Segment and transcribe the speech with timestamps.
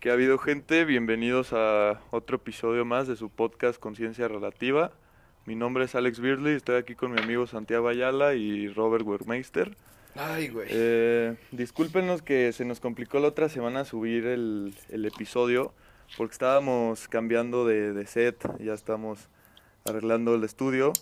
[0.00, 0.84] ¿Qué ha habido gente?
[0.84, 4.92] Bienvenidos a otro episodio más de su podcast Conciencia Relativa.
[5.44, 9.76] Mi nombre es Alex Beardley, estoy aquí con mi amigo Santiago Ayala y Robert Wermeister.
[10.14, 10.68] Ay, güey.
[10.70, 15.72] Eh, discúlpenos que se nos complicó la otra semana subir el, el episodio
[16.16, 19.28] porque estábamos cambiando de, de set, ya estamos
[19.84, 20.92] arreglando el estudio,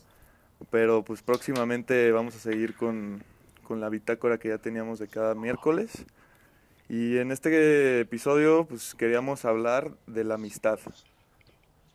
[0.71, 3.23] pero pues próximamente vamos a seguir con,
[3.63, 6.07] con la bitácora que ya teníamos de cada miércoles.
[6.89, 10.79] Y en este episodio pues queríamos hablar de la amistad.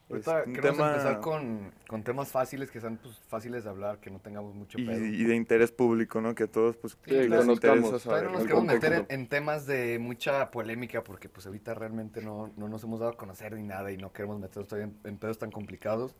[0.09, 3.69] Ahorita Es un queremos tema- empezar con, con temas fáciles, que sean pues, fáciles de
[3.69, 5.05] hablar, que no tengamos mucho y, pedo.
[5.05, 6.35] y de interés público, ¿no?
[6.35, 7.53] Que todos pues Sí, les claro.
[7.53, 8.25] interesa saber.
[8.25, 12.67] No nos queremos meter en, temas de mucha polémica, porque pues ahorita realmente no, no
[12.67, 15.37] nos hemos dado a conocer ni nada y no queremos meternos todavía en, en pedos
[15.39, 16.13] tan complicados.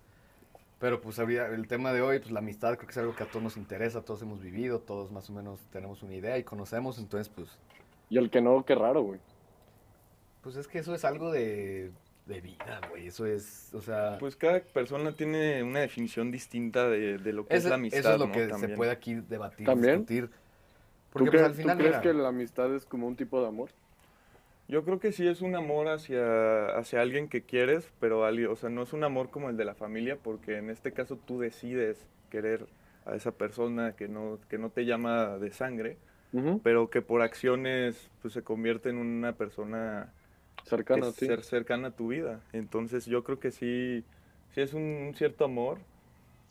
[0.79, 3.23] Pero pues habría, el tema de hoy, pues la amistad creo que es algo que
[3.23, 6.43] a todos nos interesa, todos hemos vivido, todos más o menos tenemos una idea y
[6.45, 7.49] conocemos, entonces pues,
[8.11, 9.19] Y el que no, qué raro, güey.
[10.41, 11.91] pues es que eso es algo de,
[12.25, 14.17] de vida, güey, eso es, o sea...
[14.19, 18.13] Pues cada persona tiene una definición distinta de, de lo que es la amistad, eso
[18.13, 18.33] es lo ¿no?
[18.33, 18.75] que se También.
[18.75, 19.93] puede aquí debatir, ¿También?
[20.05, 20.27] discutir.
[20.27, 20.33] ¿Tú,
[21.13, 23.41] Porque crees- pues, al tú final, crees mira, que la amistad es como un tipo
[23.41, 23.69] de amor?
[24.67, 28.55] Yo creo que sí es un amor hacia, hacia alguien que quieres, pero alguien, o
[28.55, 31.39] sea, no es un amor como el de la familia, porque en este caso tú
[31.39, 31.97] decides
[32.29, 32.65] querer
[33.05, 35.97] a esa persona que no, que no te llama de sangre,
[36.33, 36.61] Ujú.
[36.63, 40.13] pero que por acciones pues se convierte en una persona
[40.63, 41.25] que Cercano a ti.
[41.27, 42.39] cer- cercana a tu vida.
[42.53, 44.03] Entonces yo creo que sí,
[44.53, 45.79] sí es un, un cierto amor,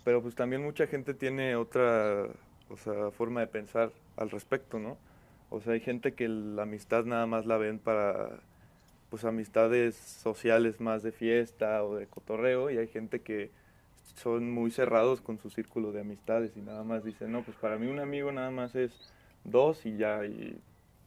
[0.05, 2.27] pero pues también mucha gente tiene otra,
[2.69, 4.97] o sea, forma de pensar al respecto, ¿no?
[5.51, 8.41] O sea, hay gente que la amistad nada más la ven para,
[9.11, 13.51] pues, amistades sociales más de fiesta o de cotorreo, y hay gente que
[14.17, 17.79] son muy cerrados con su círculo de amistades y nada más dicen, no, pues para
[17.79, 19.13] mí un amigo nada más es
[19.45, 20.61] dos y ya, y...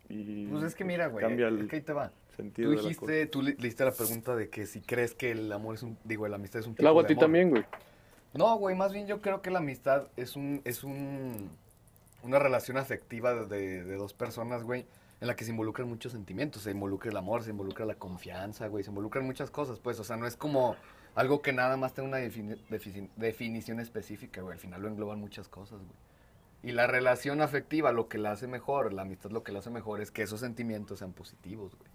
[0.10, 2.12] y, Pues es que mira, güey, Cambia es el que ahí te va.
[2.36, 2.90] sentido Tú de la cosa.
[2.90, 5.84] dijiste, tú le le diste la pregunta de que si crees que el amor es
[5.84, 7.24] un, digo, la amistad es un tipo El agua a ti amor.
[7.24, 7.64] también, güey.
[8.34, 11.50] No, güey, más bien yo creo que la amistad es un, es un,
[12.24, 14.86] una relación afectiva de, de dos personas, güey,
[15.22, 16.64] en la que se involucran muchos sentimientos.
[16.64, 20.04] Se involucra el amor, se involucra la confianza, güey, se involucran muchas cosas, pues, o
[20.04, 20.76] sea, no es como
[21.16, 25.48] algo que nada más tenga una defini- definición específica, güey, al final lo engloban muchas
[25.48, 25.92] cosas, güey.
[26.64, 29.70] Y la relación afectiva, lo que la hace mejor, la amistad lo que la hace
[29.70, 31.90] mejor es que esos sentimientos sean positivos, güey.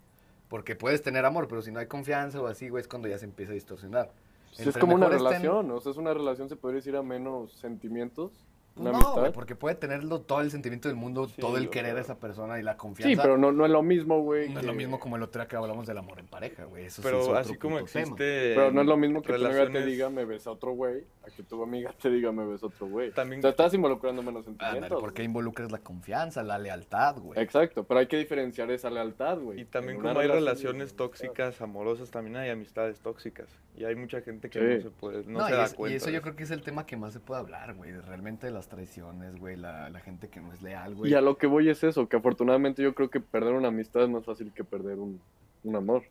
[0.48, 3.18] Porque puedes tener amor, pero si no hay confianza o así, güey, es cuando ya
[3.18, 4.12] se empieza a distorsionar.
[4.58, 7.52] Es como una estén- relación, o sea, es una relación, se podría decir, a menos
[7.52, 8.32] sentimientos.
[8.78, 11.96] Una no, güey, porque puede tenerlo todo el sentimiento del mundo, Sí, todo el querer
[11.96, 13.14] a esa persona y la confianza.
[13.14, 14.48] Sí, pero no, no es lo mismo, güey.
[14.50, 16.84] no es lo mismo como el otro día que hablamos del amor en pareja, güey.
[16.86, 18.54] Eso sí es Pero así como existe...
[18.54, 21.04] Pero no es lo mismo que tu amiga te diga me ves a otro güey,
[21.26, 23.10] a que tu amiga te diga me ves a otro güey.
[23.12, 25.00] También- O sea, estás involucrando menos sentimientos.
[25.00, 27.40] porque involucras la confianza, la lealtad, güey.
[27.40, 29.60] Exacto, pero hay que diferenciar esa lealtad, güey.
[29.60, 33.48] Y también como hay relaciones tóxicas, amorosas, también hay amistades tóxicas.
[33.76, 34.64] Y hay mucha gente que Sí.
[34.76, 35.96] no se puede, no, No, se y, da es- y cuenta.
[35.96, 37.92] eso yo creo que es el tema que más se puede hablar, güey.
[37.92, 41.10] Realmente de las traiciones, güey, la, la gente que no es leal, güey.
[41.10, 44.02] Y a lo que voy es eso, que afortunadamente yo creo que perder una amistad
[44.04, 45.20] es más fácil que perder un,
[45.64, 46.02] un amor.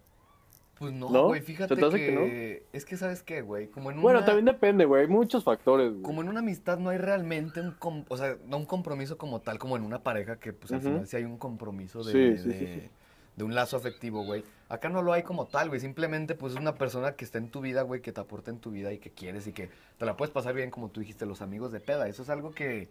[0.79, 1.25] Pues no, ¿No?
[1.27, 2.63] güey, fíjate ¿Se te hace que...
[2.71, 3.67] Es que, ¿sabes qué, güey?
[3.67, 6.03] Como en Bueno, una- también depende, güey, hay muchos factores, güey.
[6.03, 9.39] Como en una amistad no hay realmente un, com- o sea, no un compromiso como
[9.41, 12.43] tal, como en una pareja, que pues al final sí hay un compromiso de, Sí,
[12.43, 12.89] sí, de- sí, sí.
[13.37, 14.43] De un lazo afectivo, güey.
[14.67, 17.49] Acá no lo hay como tal, güey, simplemente pues es una persona que está en
[17.49, 20.05] tu vida, güey, que te aporta en tu vida y que quieres y que te
[20.05, 22.07] la puedes pasar bien, como tú dijiste, los amigos de peda.
[22.09, 22.89] Eso es algo que,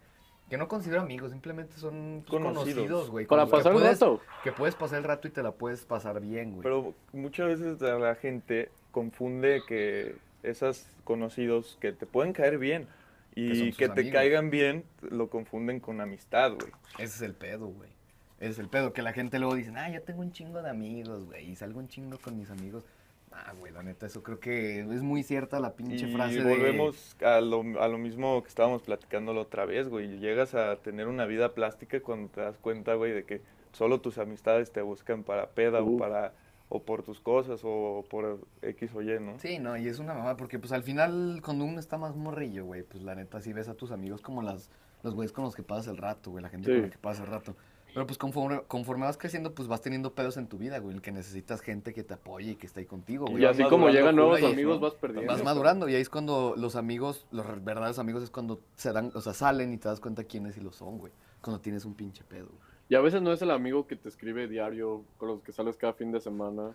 [0.49, 2.73] que no considero amigos, simplemente son pues, Conocidos.
[2.73, 3.25] conocidos, güey.
[3.27, 4.21] Para con los que pasar el rato.
[4.43, 6.63] Que puedes pasar el rato y te la puedes pasar bien, güey.
[6.63, 12.87] Pero muchas veces la gente confunde que esos conocidos que te pueden caer bien
[13.35, 14.13] y que, te amigos.
[14.13, 16.71] caigan bien lo confunden con amistad, güey.
[16.93, 17.96] Ese es el pedo, güey.
[18.39, 21.25] Es el pedo, que la gente luego dice, ah, yo tengo un chingo de amigos,
[21.25, 22.83] güey, y salgo un chingo con mis amigos.
[23.31, 26.49] Ah, güey, la neta, eso creo que es muy cierta la pinche Y frase de...
[26.49, 30.17] volvemos a lo, a lo mismo que estábamos platicando la otra vez, güey.
[30.19, 33.41] Llegas a tener una vida plástica cuando te das cuenta, güey, de que
[33.73, 35.97] solo tus amistades te buscan para peda o Uh.
[35.97, 36.33] para
[36.69, 39.39] o por tus cosas o por X o Y, ¿no?
[39.39, 42.65] Sí, no, y es una mamá, porque pues al final, cuando uno está más morrillo,
[42.65, 44.69] güey, pues la neta, sí ves a tus amigos como las,
[45.01, 46.73] los güeyes con los que pasas el rato, güey, la gente Sí.
[46.73, 47.55] con la que pasas el rato.
[47.97, 50.97] Pero pues conforme, conforme vas creciendo, pues vas teniendo pedos en tu vida, güey, en
[50.97, 53.41] el que necesitas gente que te apoye y que esté ahí contigo, güey.
[53.41, 55.33] Y así como llegan nuevos amigos, vas perdiendo.
[55.33, 59.09] Vas madurando y ahí es cuando los amigos, los verdaderos amigos es cuando se dan,
[59.15, 61.11] o sea, salen y te das cuenta quiénes sí lo son, güey.
[61.41, 62.49] Cuando tienes un pinche pedo.
[62.87, 65.75] Y a veces no es el amigo que te escribe diario, con los que sales
[65.75, 66.73] cada fin de semana.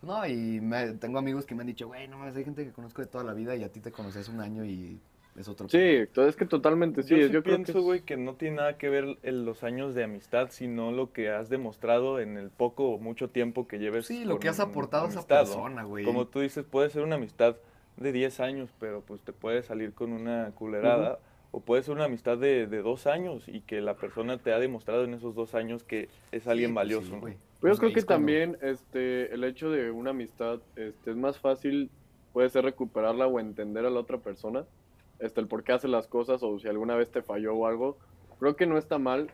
[0.00, 2.70] No, y me- tengo amigos que me han dicho, güey, no mames, hay gente que
[2.70, 5.00] conozco de toda la vida y a ti te conocí hace un año y
[5.36, 7.16] es otro Sí, entonces es que totalmente sí.
[7.30, 10.04] yo que pienso, es- güey, que no tiene nada que ver en los años de
[10.04, 14.06] amistad, sino lo que has demostrado en el poco o mucho tiempo que lleves.
[14.06, 16.04] Sí, lo que has aportado a esa persona, güey.
[16.04, 17.56] Como tú dices, puede ser una amistad
[17.96, 21.18] de 10 años, pero pues te puede salir con una culerada.
[21.54, 24.58] O puede ser una amistad de, de dos años y que la persona te ha
[24.58, 27.20] demostrado en esos dos años que es alguien Sí, pues valioso.
[27.26, 31.38] sí, Los yo creo que también este, el hecho de una amistad este, es más
[31.38, 31.90] fácil,
[32.32, 34.64] puede ser recuperarla o entender a la otra persona,
[35.22, 37.96] este, el por qué hace las cosas o si alguna vez te falló o algo.
[38.38, 39.30] Creo que no está mal.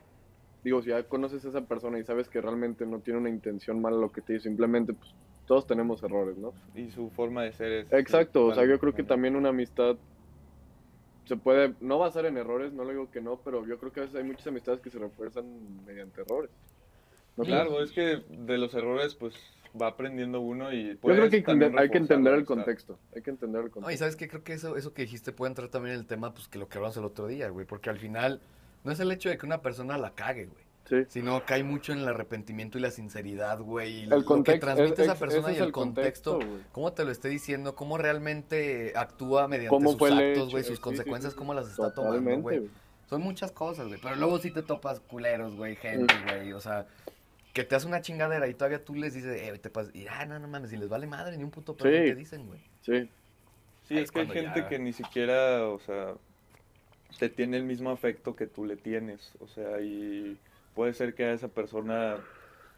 [0.63, 3.81] Digo, si ya conoces a esa persona y sabes que realmente no tiene una intención
[3.81, 5.13] mala lo que te dice, simplemente pues
[5.47, 6.53] todos tenemos errores, ¿no?
[6.75, 7.93] Y su forma de ser es...
[7.93, 9.97] Exacto, o sea, yo creo que también una amistad
[11.25, 14.01] se puede no basar en errores, no le digo que no, pero yo creo que
[14.01, 15.45] a veces hay muchas amistades que se refuerzan
[15.85, 16.51] mediante errores.
[17.35, 19.33] Claro, es que de los errores pues
[19.79, 20.89] va aprendiendo uno y...
[20.95, 23.69] Yo creo que hay que entender- hay que el contexto, hay que entender el No,
[23.69, 23.99] y contexto.
[23.99, 26.47] sabes qué, creo que eso, eso que dijiste puede entrar también en el tema, pues
[26.47, 28.41] que lo que hablamos el otro día, güey, porque al final
[28.83, 31.05] no es el hecho de que una persona la cague, güey, Sí.
[31.07, 34.65] sino cae mucho en el arrepentimiento y la sinceridad, güey, y El lo que contexto,
[34.65, 36.63] transmite es- esa es- persona y el, el contexto, contexto, güey.
[36.71, 40.81] cómo te lo esté diciendo, cómo realmente actúa mediante ¿Cómo sus actos, güey, sus sí,
[40.81, 42.69] consecuencias, sí, cómo las está tomando, güey.
[43.07, 43.99] Son muchas cosas, güey.
[44.01, 46.53] Pero luego sí te topas culeros, güey, gente, güey.
[46.53, 46.85] O sea,
[47.53, 49.93] que te hace una chingadera y todavía tú les dices, eh, te pasas.
[49.95, 51.97] Y, ah, no, no mames, y les vale madre, ni un puto pedo Sí.
[52.09, 52.59] te dicen, güey.
[52.81, 53.09] Sí,
[53.87, 56.13] Sí, Ahí es es que hay gente ya- que ni siquiera, o sea,
[57.17, 60.37] te tiene el mismo afecto que tú le tienes, o sea, y
[60.75, 62.17] puede ser que a esa persona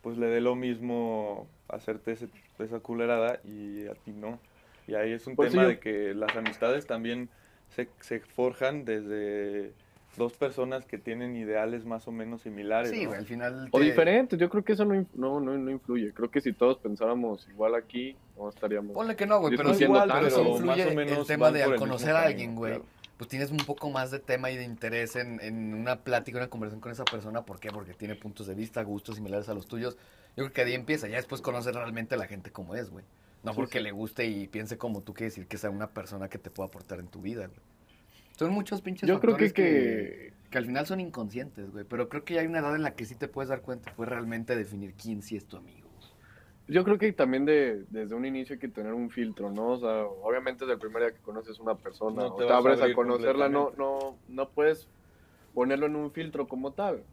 [0.02, 2.30] pues le dé lo mismo hacerte ese-
[2.60, 4.40] esa culerada y a ti no.
[4.88, 7.30] Y ahí es un Pues sí, tema yo- de que las amistades también
[7.76, 9.74] se, se forjan desde
[10.18, 12.92] dos personas que tienen ideales más o menos similares.
[12.92, 13.10] Sí, ¿no?
[13.10, 13.70] güey, al final.
[13.72, 16.14] o te- diferentes, yo creo que eso no, no, no, no influye.
[16.14, 18.94] Creo que si todos pensáramos igual aquí, no estaríamos.
[18.94, 21.52] Ponle que no, güey, pero igual, tanto, pero pero influye más o menos el tema
[21.52, 22.74] de al conocer a alguien, güey.
[22.74, 22.86] claro.
[23.18, 26.50] Pues tienes un poco más de tema y de interés en, en una plática, una
[26.50, 27.44] conversación con esa persona.
[27.44, 27.70] ¿Por qué?
[27.70, 29.96] Porque tiene puntos de vista, gustos similares a los tuyos.
[30.36, 31.08] Yo creo que ahí empieza.
[31.08, 33.06] Ya después conocer realmente a la gente como es, güey.
[33.44, 33.84] No Sí, porque sí.
[33.84, 36.68] le guste y piense como tú, quiere decir que sea una persona que te pueda
[36.70, 37.60] aportar en tu vida, güey.
[38.46, 41.86] Son muchos pinches Yo creo que, que, que que al final son inconscientes, güey.
[41.86, 44.10] Pero creo que hay una edad en la que sí te puedes dar cuenta, pues
[44.10, 45.90] realmente definir quién sí es tu amigo.
[46.68, 49.74] yo creo que también de, desde un inicio hay que tener un filtro, ¿no?
[49.74, 52.46] O sea, obviamente desde el primer día que conoces una persona No o te te,
[52.46, 54.88] vas a abres a, abrir conocerla, no, no, no puedes
[55.54, 57.04] ponerlo en un filtro como tal.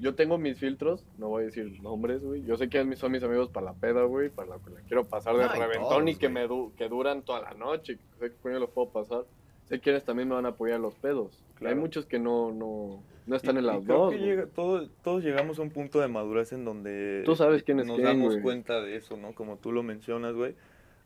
[0.00, 2.42] Yo tengo mis filtros, no voy a decir nombres, güey.
[2.44, 4.80] Yo sé que mis- son mis amigos para la peda, güey, para la que la
[4.82, 6.34] quiero pasar de No, y reventón y todos, que güey.
[6.34, 7.98] me du- que duran toda la noche.
[8.18, 9.24] Sé que coño los puedo pasar.
[9.70, 11.42] Sé quienes también me van a apoyar los pedos.
[11.54, 11.74] Claro.
[11.74, 14.12] Hay muchos que no, no, no están Y- en las creo dos.
[14.12, 17.80] que llega- todo- todos llegamos a un punto de madurez en donde Tú sabes quién
[17.80, 18.42] es nos quién, damos güey.
[18.42, 19.32] cuenta de eso, ¿no?
[19.32, 20.54] Como tú lo mencionas, güey.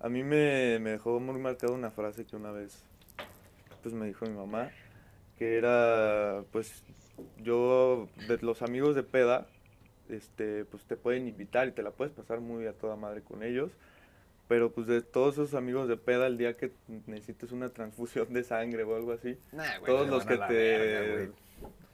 [0.01, 2.83] A mí me, me dejó muy marcada una frase que una vez
[3.83, 4.71] pues me dijo mi mamá,
[5.39, 6.83] que era, pues,
[7.43, 9.47] yo, de los amigos de peda,
[10.09, 13.43] este, pues te pueden invitar y te la puedes pasar muy a toda madre con
[13.43, 13.71] ellos,
[14.49, 16.73] pero pues de todos esos amigos de peda, el día que
[17.07, 21.33] necesites una transfusión de sangre o algo así, Nah, güey, todos los que te, verga,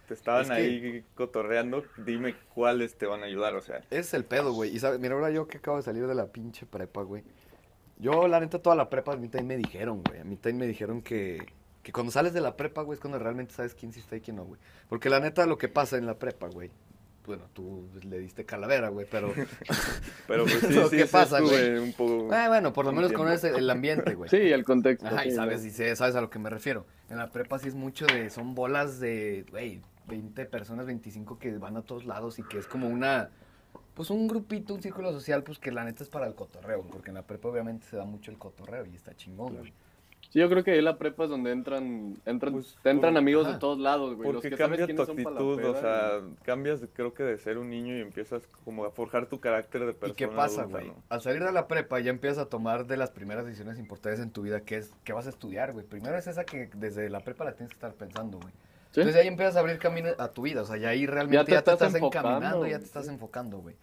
[0.08, 3.80] te estaban Es que- ahí cotorreando, dime cuáles te van a ayudar, o sea.
[3.90, 4.74] Es el pedo, güey.
[4.74, 7.22] Y sabes, mira, ahora yo que acabo de salir de la pinche prepa, güey.
[7.98, 10.20] Yo, la neta, toda la prepa a mí también me dijeron, güey.
[10.20, 11.46] A mí también me dijeron que,
[11.82, 14.20] que cuando sales de la prepa, güey, es cuando realmente sabes quién sí está y
[14.22, 14.58] quién no, güey.
[14.88, 16.70] Porque la neta, lo que pasa en la prepa, güey.
[17.26, 19.32] Bueno, tú le diste calavera, güey, pero.
[20.26, 22.32] Pero pues sí, sí, que sí pasa, estuve un poco...
[22.32, 23.24] Ah, bueno, por lo menos tiempo.
[23.24, 24.30] conoces el ambiente, güey.
[24.30, 25.06] Sí, el contexto.
[25.06, 26.86] Ajá, y sabes, y sé- sabes a lo que me refiero.
[27.08, 31.56] En la prepa sí es mucho de, son bolas de, güey, 20 personas, 25 que
[31.58, 33.30] van a todos lados y que es como una,
[33.94, 37.10] pues un grupito, un círculo social, pues que la neta es para el cotorreo, porque
[37.10, 39.72] en la prepa obviamente se da mucho el cotorreo y está chingón, güey.
[40.30, 43.18] Sí, yo creo que ahí la prepa es donde entran, entran, Pues, te entran por-
[43.18, 43.54] amigos ajá.
[43.54, 44.28] de todos lados, güey.
[44.32, 46.88] Los Porque que sabes cambia tu quiénes son para la actitud, o sea, cambias de-
[46.88, 50.12] creo que de ser un niño y empiezas como a forjar tu carácter de persona
[50.12, 50.86] ¿Y qué pasa, güey?
[50.86, 50.94] ¿no?
[51.08, 54.30] Al salir de la prepa ya empiezas a tomar de las primeras decisiones importantes en
[54.30, 55.84] tu vida, que es, ¿qué vas a estudiar, güey?
[55.84, 58.52] Primero es esa que desde la prepa la tienes que estar pensando, güey.
[58.92, 59.00] ¿Sí?
[59.00, 61.52] Entonces ahí empiezas a abrir camino a tu vida, o sea, ya ahí realmente te
[61.52, 63.12] ya te, estás estás, encaminando, ya te estás sí.
[63.12, 63.74] enfocando, güey.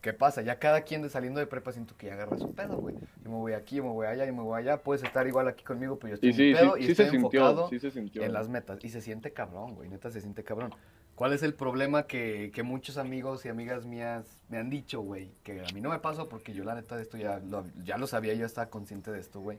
[0.00, 0.40] ¿Qué pasa?
[0.42, 2.96] Ya cada quien de saliendo de prepa siento que ya agarra su pedo, güey.
[3.22, 4.82] Yo me voy aquí, yo me voy allá, yo me voy allá.
[4.82, 7.06] Puedes estar igual aquí conmigo, pero yo estoy Y en sí, pedo y sí estoy
[7.06, 8.22] se sintió, enfocado sí se sintió.
[8.22, 8.78] en las metas.
[8.82, 9.90] Y se siente cabrón, güey.
[9.90, 10.74] Neta se siente cabrón.
[11.14, 15.32] ¿Cuál es el problema que, que muchos amigos y amigas mías me han dicho, güey?
[15.42, 17.98] Que a mí no me pasó porque yo la neta de esto ya lo, ya
[17.98, 19.58] lo sabía, yo estaba consciente de esto, güey.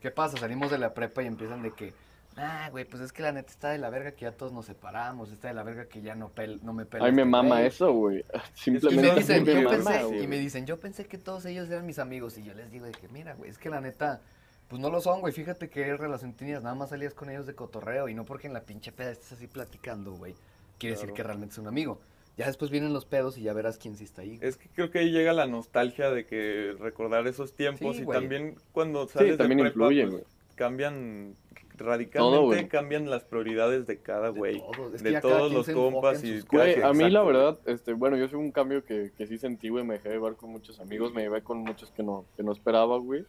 [0.00, 0.38] ¿Qué pasa?
[0.38, 1.92] Salimos de la prepa y empiezan de que,
[2.36, 4.66] ah, güey, pues es que la neta está de la verga que ya todos nos
[4.66, 7.56] separamos, está de la verga que ya no, pel- no me pela Ay, me mama
[7.56, 7.66] güey".
[7.66, 8.24] eso, güey.
[8.54, 10.22] Y Simplemente me, dicen, me yo mama, pensé, güey.
[10.22, 12.36] y me dicen, yo pensé que todos ellos eran mis amigos.
[12.38, 14.20] Y yo les digo de que, mira, güey, es que la neta,
[14.68, 15.32] Pues no lo son, güey.
[15.32, 16.62] Fíjate qué relación tenías.
[16.62, 18.08] Nada más salías con ellos de cotorreo.
[18.08, 20.34] Y no porque en la pinche peda estés así platicando, güey.
[20.78, 22.00] Quiere decir que realmente es un amigo.
[22.36, 24.38] Ya después vienen los pedos y ya verás quién sí está ahí.
[24.42, 28.04] Es que creo que ahí llega la nostalgia de que recordar esos tiempos Sí, y
[28.04, 28.18] güey.
[28.18, 30.24] también cuando sales de también prepa, influye, pues, güey.
[30.56, 31.34] cambian
[31.76, 34.62] radicalmente, cambian las prioridades de cada De güey.
[34.72, 34.94] todos.
[34.94, 38.28] Es que De todos los compas y Güey, a mí la verdad, este, bueno, yo
[38.28, 41.22] soy un cambio que, que sí sentí, güey, me dejé llevar con muchos amigos, me
[41.22, 43.24] llevé con muchos que no, que no esperaba, güey.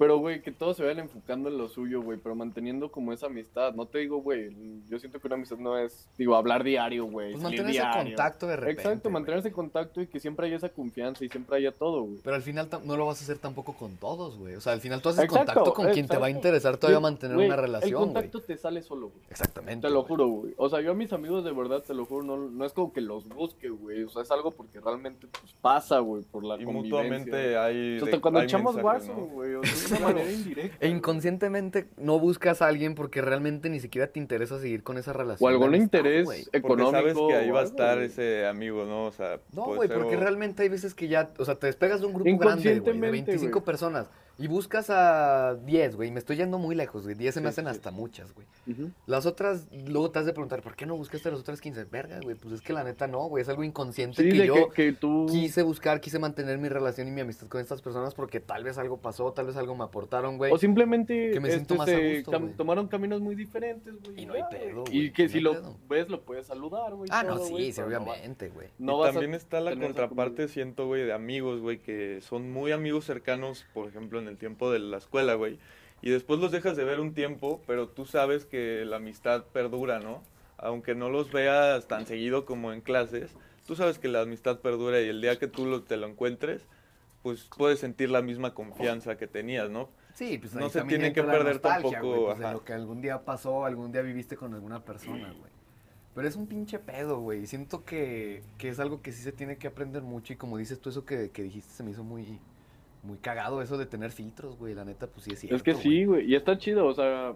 [0.00, 3.26] Pero, güey, que todos se vayan enfocando en lo suyo, güey, pero manteniendo como esa
[3.26, 3.74] amistad.
[3.74, 4.50] No te digo, güey,
[4.88, 7.32] yo siento que una amistad no es, digo, hablar diario, güey.
[7.32, 8.80] Pues mantener ese contacto de repente.
[8.82, 12.16] Exacto, mantener ese contacto y que siempre haya esa confianza y siempre haya todo, güey.
[12.24, 14.54] Pero al final no lo vas a hacer tampoco con todos, güey.
[14.54, 16.48] O sea, al final tú haces Exacto, contacto con quien te va a exacto.
[16.48, 18.04] interesar todavía mantener una relación, El güey.
[18.14, 19.20] contacto te sale solo, güey.
[19.28, 19.86] Exactamente.
[19.86, 20.54] Te lo juro, güey.
[20.56, 22.90] O sea, yo a mis amigos de verdad, te lo juro, no, no es como
[22.90, 24.04] que los busque, güey.
[24.04, 26.96] O sea, es algo porque realmente pues, pasa, güey, por la Y convivencia.
[27.02, 27.96] mutuamente hay.
[27.96, 29.26] O sea, de- hasta cuando hay echamos guaso, ¿no?
[29.26, 29.50] güey.
[29.94, 30.76] O sea, de una manera indirecta.
[30.80, 35.12] E inconscientemente no buscas a alguien porque realmente ni siquiera te interesa seguir con esa
[35.12, 35.46] relación.
[35.46, 36.44] O algún interés güey.
[36.44, 36.90] Porque económico.
[36.92, 39.06] sabes que ahí va a estar ese amigo, ¿no?
[39.06, 41.66] O sea, No, güey, ser porque o- realmente hay veces que ya, o sea, te
[41.66, 43.64] despegas de un grupo grande, de Inconscientemente, 25 güey.
[43.64, 44.08] personas
[44.40, 47.66] y buscas a 10, güey, me estoy yendo muy lejos, güey, 10 se me hacen
[47.66, 47.70] sí.
[47.70, 48.46] hasta muchas, güey.
[49.06, 51.84] Las otras, luego te has de preguntar, ¿por qué no buscaste a las otras 15?
[51.84, 54.68] Verga, güey, pues es que la neta no, güey, es algo inconsciente Sí, que yo
[54.70, 55.26] que, que tú.
[55.30, 58.78] quise buscar, quise mantener mi relación y mi amistad con estas personas porque tal vez
[58.78, 60.50] algo pasó, tal vez algo me aportaron, güey.
[60.52, 62.52] O simplemente Que me siento este, más a se gusto, cam- güey.
[62.54, 64.22] tomaron caminos muy diferentes, güey.
[64.22, 65.76] Y no hay pedo, Y güey, que no si lo pedo.
[65.88, 67.10] ves, lo puedes saludar, güey.
[67.12, 68.68] Ah, no, sí, güey, sí, obviamente, güey.
[68.78, 73.04] No y también está la contraparte, siento, güey, de amigos, güey, que son muy amigos
[73.04, 75.58] cercanos, por ejemplo, en el tiempo de la escuela, güey.
[76.02, 80.00] Y después los dejas de ver un tiempo, pero tú sabes que la amistad perdura,
[80.00, 80.22] ¿no?
[80.56, 83.32] Aunque no los veas tan seguido como en clases,
[83.66, 86.62] tú sabes que la amistad perdura y el día que tú lo- te lo encuentres,
[87.22, 89.90] pues puedes sentir la misma confianza que tenías, ¿no?
[90.14, 93.24] Sí, pues No se tiene que perder tampoco, güey, pues, de lo que algún día
[93.24, 95.50] pasó, algún día viviste con alguna persona, güey.
[96.14, 97.46] Pero es un pinche pedo, güey.
[97.46, 100.80] Siento que, que es algo que sí se tiene que aprender mucho y como dices
[100.80, 102.38] tú, eso que, que dijiste se me hizo muy,
[103.02, 104.74] muy cagado, eso de tener filtros, güey.
[104.74, 106.30] La neta, pues sí es cierto, Es que sí, güey.
[106.30, 107.34] Y está chido, o sea.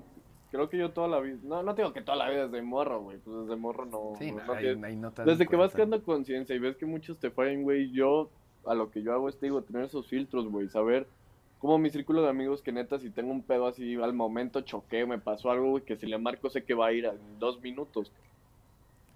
[0.51, 1.37] Creo que yo toda la vida.
[1.43, 3.19] No, no digo que toda la vida desde morro, güey.
[3.19, 4.13] Pues desde morro no.
[4.21, 7.31] Sí, no- no, ahí- ahí Desde que vas creando conciencia y ves que muchos te
[7.33, 8.31] fallan, güey, yo
[8.65, 11.09] a lo que yo hago es, te digo, tener esos filtros, güey, saber
[11.59, 15.07] cómo mi círculo de amigos que neta, si tengo un pedo así, al momento choqué,
[15.07, 17.61] me pasó algo, güey, que si le marco sé que va a ir en dos
[17.61, 18.13] minutos.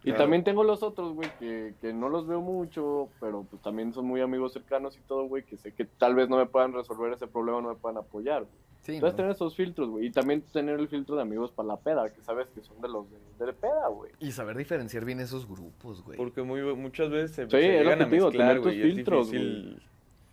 [0.01, 0.19] Y Claro.
[0.25, 4.07] también tengo los otros, güey, que, que no los veo mucho, pero pues también son
[4.07, 7.13] muy amigos cercanos y todo, güey, que sé que tal vez no me puedan resolver
[7.13, 8.43] ese problema, no me puedan apoyar.
[8.45, 8.69] güey.
[8.81, 9.17] Sí, Entonces ¿no?
[9.17, 12.23] tener esos filtros, güey, y también tener el filtro de amigos para la peda, que
[12.23, 14.13] sabes que son de los de, de peda, güey.
[14.21, 16.17] Y saber diferenciar bien esos grupos, güey.
[16.17, 18.97] Porque muy, muchas veces se, Sí, se llegan a mezclar, tener tus güey, es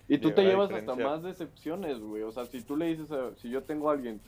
[0.08, 2.22] Y tú te llevas hasta más decepciones, güey.
[2.22, 4.22] O sea, si tú le dices, a- si yo tengo a alguien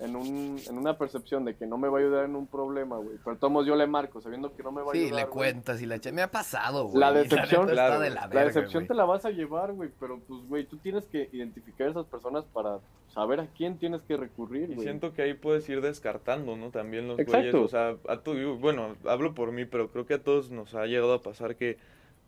[0.00, 2.96] en, un, en una percepción de que no me va a ayudar en un problema,
[2.96, 5.14] güey, pero todos yo le marco sabiendo que no me va a Sí, ayudar.
[5.16, 6.98] le güey, cuentas y la echa- Me ha pasado, güey.
[7.00, 8.88] La decepción- Claro, está de la, La verga, decepción güey.
[8.88, 12.06] te la vas a llevar, güey, pero pues, güey, tú tienes que identificar a esas
[12.06, 12.80] personas para
[13.14, 14.80] saber a quién tienes que recurrir, Y güey.
[14.86, 16.70] siento que ahí puedes ir descartando, ¿no?
[16.70, 17.38] También los Exacto.
[17.38, 20.74] güeyes, o sea, a tu, bueno, hablo por mí, pero creo que a todos nos
[20.74, 21.76] ha llegado a pasar que,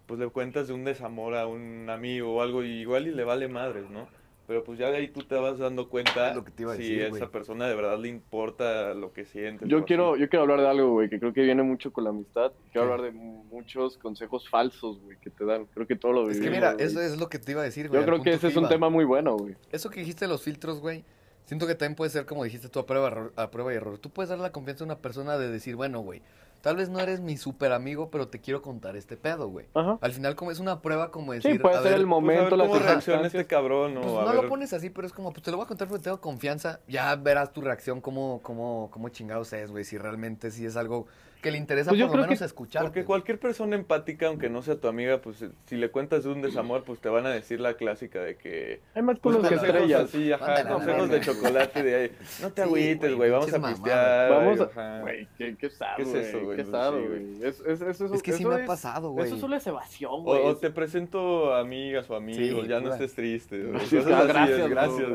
[0.06, 3.24] pues, le cuentas de un desamor a un amigo o algo, y igual y le
[3.24, 4.08] vale madres, ¿no?
[4.44, 6.72] Pero pues ya de ahí tú te vas dando cuenta Es lo que te iba
[6.72, 7.22] a si decir, a güey.
[7.22, 9.66] esa persona de verdad le importa lo que sientes.
[9.66, 9.86] o Yo así.
[9.86, 12.52] quiero, yo quiero hablar de algo, güey, que creo que viene mucho con la amistad.
[12.72, 12.92] Quiero ¿Qué?
[12.92, 15.66] hablar de mu- muchos consejos falsos, güey, que te dan.
[15.66, 17.64] Creo que todo lo Es que vivimos, mira, eso es lo que te iba a
[17.64, 18.00] decir, güey.
[18.00, 19.54] Yo creo que ese es un tema muy bueno, güey.
[19.70, 21.04] Eso que dijiste de los filtros, güey.
[21.44, 23.98] Siento que también puede ser, como dijiste tú, a prueba, a prueba y error.
[23.98, 26.20] Tú puedes dar la confianza a una persona de decir, bueno, güey,
[26.62, 29.66] tal vez no eres mi super amigo, pero te quiero contar este pedo, güey.
[29.74, 29.98] Ajá.
[30.00, 32.16] Al final, como es una prueba, como decir, Sí, puede a ser ver, el Pues,
[32.24, 33.24] a ver momento, reacciona circunstancias.
[33.34, 35.50] este cabrón, Pues o a no ver- lo pones así, pero es como, pues te
[35.50, 36.80] lo voy a contar porque tengo confianza.
[36.88, 39.84] Ya verás tu reacción, cómo, cómo, cómo chingados es, güey.
[39.84, 41.06] Si realmente sí es algo
[41.42, 42.86] que le interesa Pues yo por lo creo menos que- escucharte.
[42.88, 46.40] Porque cualquier persona empática, aunque no sea tu amiga, pues si le cuentas de un
[46.40, 48.80] desamor, pues te van a decir la clásica de que...
[48.94, 50.02] Hay más Pues culos que mándalo, estrellas.
[50.04, 52.12] así, ajá, consejos de chocolate de ahí.
[52.40, 54.30] No te Sí, agüites, güey, vamos a pistear.
[54.30, 54.64] Vamos a...
[54.64, 55.00] ajá.
[55.00, 56.56] Güey, qué, qué sad, ¿Qué es eso, güey?
[56.56, 57.44] Qué Pues sad, sí, güey.
[57.44, 59.26] Es, que sí eso me ha pasado, güey.
[59.26, 60.40] Eso solo es evasión, güey.
[60.44, 63.62] o te presento amigas o amigos, Sí, ya no estés triste.
[63.86, 65.08] Sí, gracias, gracias.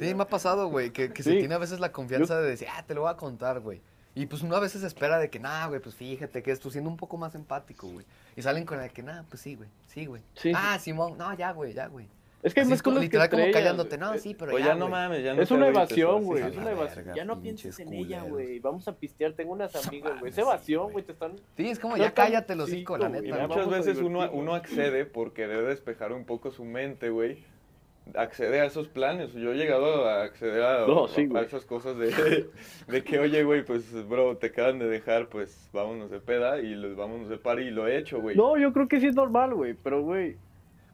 [0.00, 1.38] Sí, me ha pasado, güey, que, que se Sí.
[1.38, 3.80] tiene a veces la confianza de decir, ah, te lo voy a contar, güey.
[4.14, 6.90] Y pues uno a veces espera de que, nah, güey, pues fíjate que esto siendo
[6.90, 8.04] un poco más empático, güey.
[8.36, 10.22] Y salen con la de que, nah, pues sí, güey, sí, güey.
[10.34, 10.52] Sí.
[10.54, 12.08] Ah, Simón, no, ya, güey, ya, güey.
[12.42, 14.74] Es que Así más es como, literal como callándote, no, sí, pero o ya, ya
[14.74, 16.42] no mames, ya no Es una evasión, güey.
[16.42, 17.04] Es una evasión.
[17.04, 18.58] verga, Ya no pienses en ella, güey.
[18.60, 19.34] Vamos a pistear.
[19.34, 20.32] Tengo unas amigas, güey.
[20.32, 21.04] Es evasión, güey.
[21.04, 21.36] Te están.
[21.56, 23.28] Sí, es como, No ya cállate los hocico, la neta.
[23.28, 23.46] güey.
[23.46, 27.44] Muchas veces uno, uno accede por querer despejar un poco su mente, güey.
[28.14, 29.32] Accede a esos planes.
[29.32, 32.48] Yo he llegado a acceder a, No, sí, a esas cosas de,
[32.88, 36.74] de que, oye, güey, pues, bro, te acaban de dejar, pues, vámonos de peda y
[36.74, 38.36] les vámonos de party y lo he hecho, güey.
[38.36, 40.36] No, yo creo que sí es normal, güey, pero, güey,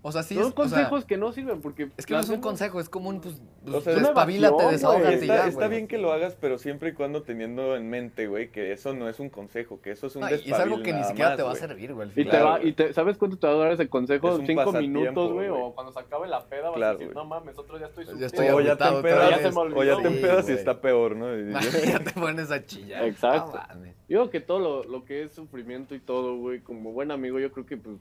[0.07, 1.91] O sea, sí son es, o sea, consejos que no sirven porque...
[1.97, 3.35] es que no es un consejo, es como un, pues,
[3.67, 6.13] O sea, pues, es una espabilate, evasión, desahógate y ya, Está, está bien que lo
[6.13, 9.81] hagas, pero siempre y cuando teniendo en mente, güey, que eso no es un consejo,
[9.83, 11.57] que eso es un No, y es algo que ni siquiera más, te va a
[11.57, 12.09] servir, güey.
[12.15, 14.39] Y, te va, y te, ¿sabes cuánto te va a durar ese consejo?
[14.39, 17.17] Es Cinco minutos, güey, o cuando se acabe la peda vas Claro, a decir, güey.
[17.17, 19.43] no mames, otro ya estoy Ya estoy o ya te empedas, vez.
[19.43, 21.27] Ya se me o ya te empedas y está peor, ¿no?
[21.85, 23.05] Ya te pones a chillar.
[23.07, 23.59] Exacto.
[24.07, 27.51] Creo que todo lo, lo que es sufrimiento y todo, güey, como buen amigo, yo
[27.51, 27.97] creo que, pues,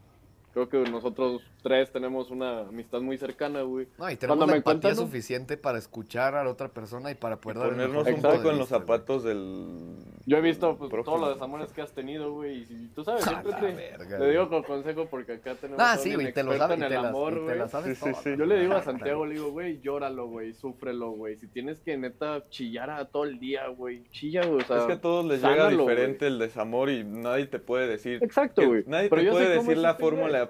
[0.56, 3.88] creo que nosotros tres tenemos una amistad muy cercana, güey.
[4.00, 5.02] No, y tenemos Cuando la me empatía cuentan, ¿no?
[5.02, 8.58] suficiente para escuchar a la otra persona y para poder el ponernos un poco en
[8.58, 8.80] los güey.
[8.82, 9.96] zapatos del
[10.26, 13.22] Yo he visto pues, todos los desamores que has tenido, güey, y si- tú sabes,
[13.28, 14.32] A siempre la te, verga, te güey.
[14.32, 16.90] digo con consejo porque acá tenemos Ah, sí, güey, te lo sabes, en y el
[16.90, 17.58] te las- amor, y te güey.
[17.60, 18.36] la sabes Sí, sí, todas, sí.
[18.38, 18.92] Yo le digo a Claro.
[18.92, 21.36] Santiago, le digo, güey, llóralo, güey, súfrelo, güey.
[21.38, 24.78] Si tienes que neta chillar a todo el día, güey, chilla, güey, o sea.
[24.78, 28.24] es que a todos les llega diferente el desamor y nadie te puede decir.
[28.24, 28.84] Exacto, güey.
[28.88, 30.02] Nadie Pero te puede decir la este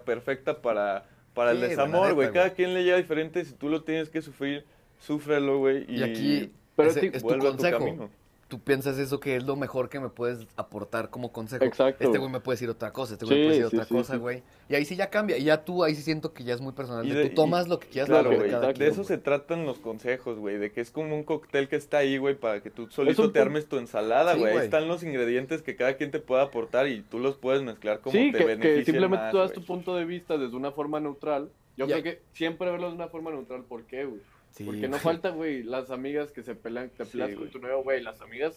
[0.03, 2.31] perfecta para, para el Sí, desamor, güey.
[2.31, 3.43] Cada quien le llega diferente.
[3.45, 4.65] Si tú lo tienes que sufrir,
[4.99, 5.85] súfrelo, güey.
[5.87, 7.79] Y, Y aquí Pero ese sí, es tu vuelve a tu consejo.
[7.79, 8.09] camino.
[8.47, 11.65] Tú piensas eso que es lo mejor que me puedes aportar como consejo.
[11.65, 12.03] Exacto.
[12.03, 13.87] Este güey me puede decir otra cosa, este güey me Sí, puede decir sí, otra
[13.87, 14.19] sí, cosa, sí.
[14.19, 14.43] güey.
[14.69, 15.35] Y ahí sí ya cambia.
[15.39, 17.03] Y ya tú, ahí sí siento que ya es muy personal.
[17.07, 18.51] Y de de- tú tomas lo que quieras, Claro, lo que güey.
[18.51, 20.57] cada De quien, eso se tratan los consejos, güey.
[20.59, 23.39] De que es como un cóctel que está ahí, güey, para que tú solito te
[23.39, 24.53] armes tu ensalada, güey.
[24.55, 28.01] Ahí están los ingredientes que cada quien te puede aportar y tú los puedes mezclar
[28.01, 30.71] como sí, te que, que simplemente más, tú das tu punto de vista desde una
[30.71, 31.49] forma neutral.
[31.77, 31.99] Yo Ya.
[31.99, 33.63] creo que siempre verlo de una forma neutral.
[33.63, 34.21] ¿Por qué, güey?
[34.55, 34.99] Sí, Porque no güey.
[35.01, 37.51] falta, güey, las amigas que se pelean, te Sí, peleas con güey.
[37.51, 38.01] tu novio, güey.
[38.01, 38.53] Las amigas,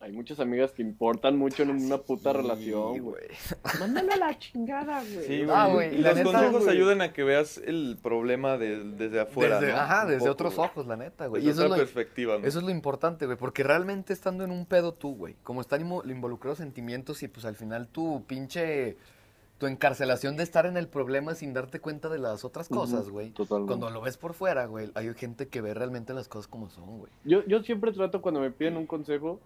[0.00, 3.24] hay muchas amigas que importan mucho en una puta Sí, relación, güey.
[3.80, 5.26] Mándale a la chingada, güey.
[5.26, 5.50] Sí, güey.
[5.52, 9.60] Ah, güey, y los neta, consejos ayudan a que veas el problema de- desde afuera,
[9.60, 9.78] Desde, ¿no?
[9.80, 11.42] ajá, Un desde poco, otros ojos, la neta, güey.
[11.42, 12.46] Desde Y eso es, otra lo, perspectiva, ¿no?
[12.46, 13.36] eso es lo importante, güey.
[13.36, 15.34] Porque realmente estando en un pedo tú, güey.
[15.42, 18.96] Como están involucrados sentimientos y pues al final tu pinche...
[19.58, 23.30] Tu encarcelación de estar en el problema sin darte cuenta de las otras cosas, güey.
[23.30, 23.68] totalmente.
[23.68, 26.98] Cuando lo ves por fuera, güey, hay gente que ve realmente las cosas como son,
[26.98, 27.12] güey.
[27.24, 29.40] Yo, yo siempre trato cuando me piden un consejo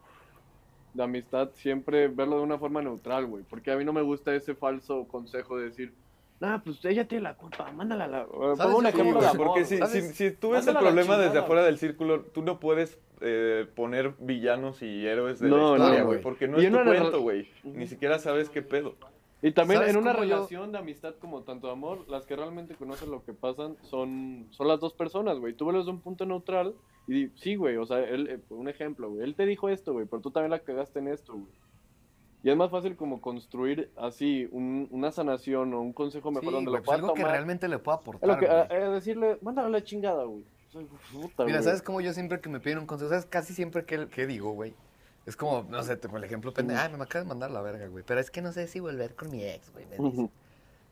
[0.92, 3.42] de amistad, siempre verlo de una forma neutral, güey.
[3.48, 5.94] Porque a mí no me gusta ese falso consejo de decir,
[6.40, 8.27] nah, pues ella tiene la culpa, mándala a la...
[8.27, 11.64] Pongo un Sí, ejemplo amor, porque si, si, si tú ves el problema desde afuera
[11.64, 16.03] del círculo, tú no puedes eh, poner villanos y héroes de No, la no, historia,
[16.03, 16.05] güey.
[16.16, 17.48] güey, porque no Y es tu cuento, güey.
[17.64, 18.94] Ni siquiera sabes qué pedo.
[19.44, 22.26] Y también ¿Sabes en una cómo yo- relación de amistad como tanto de amor, las
[22.26, 25.52] que realmente conocen lo que pasan son, son las dos personas, güey.
[25.55, 26.74] Tú ves desde un punto neutral
[27.09, 29.24] y sí, güey, o sea, él, eh, un ejemplo, güey.
[29.24, 31.46] Él te dijo esto, güey, pero tú también la cagaste en esto, güey.
[32.44, 36.55] Y es más fácil como construir así un- una sanación o un consejo mejor Sí,
[36.55, 37.33] donde güey, lo pues puedan algo que tomar.
[37.35, 40.44] realmente le pueda Es aportar, lo que, a- a decirle, mándale la chingada, güey.
[40.74, 41.62] Mira, güey.
[41.62, 43.11] ¿sabes cómo yo siempre que me piden un consejo?
[43.11, 43.26] ¿Sabes?
[43.26, 44.74] Casi siempre que, que digo, güey.
[45.26, 46.80] Es como, no sé, te pongo el ejemplo pendejo.
[46.80, 48.04] Ay, me acabas de mandar la verga, güey.
[48.06, 49.85] Pero es que no sé si volver con mi ex, güey.
[49.87, 50.02] me dice.
[50.02, 50.30] Ujú.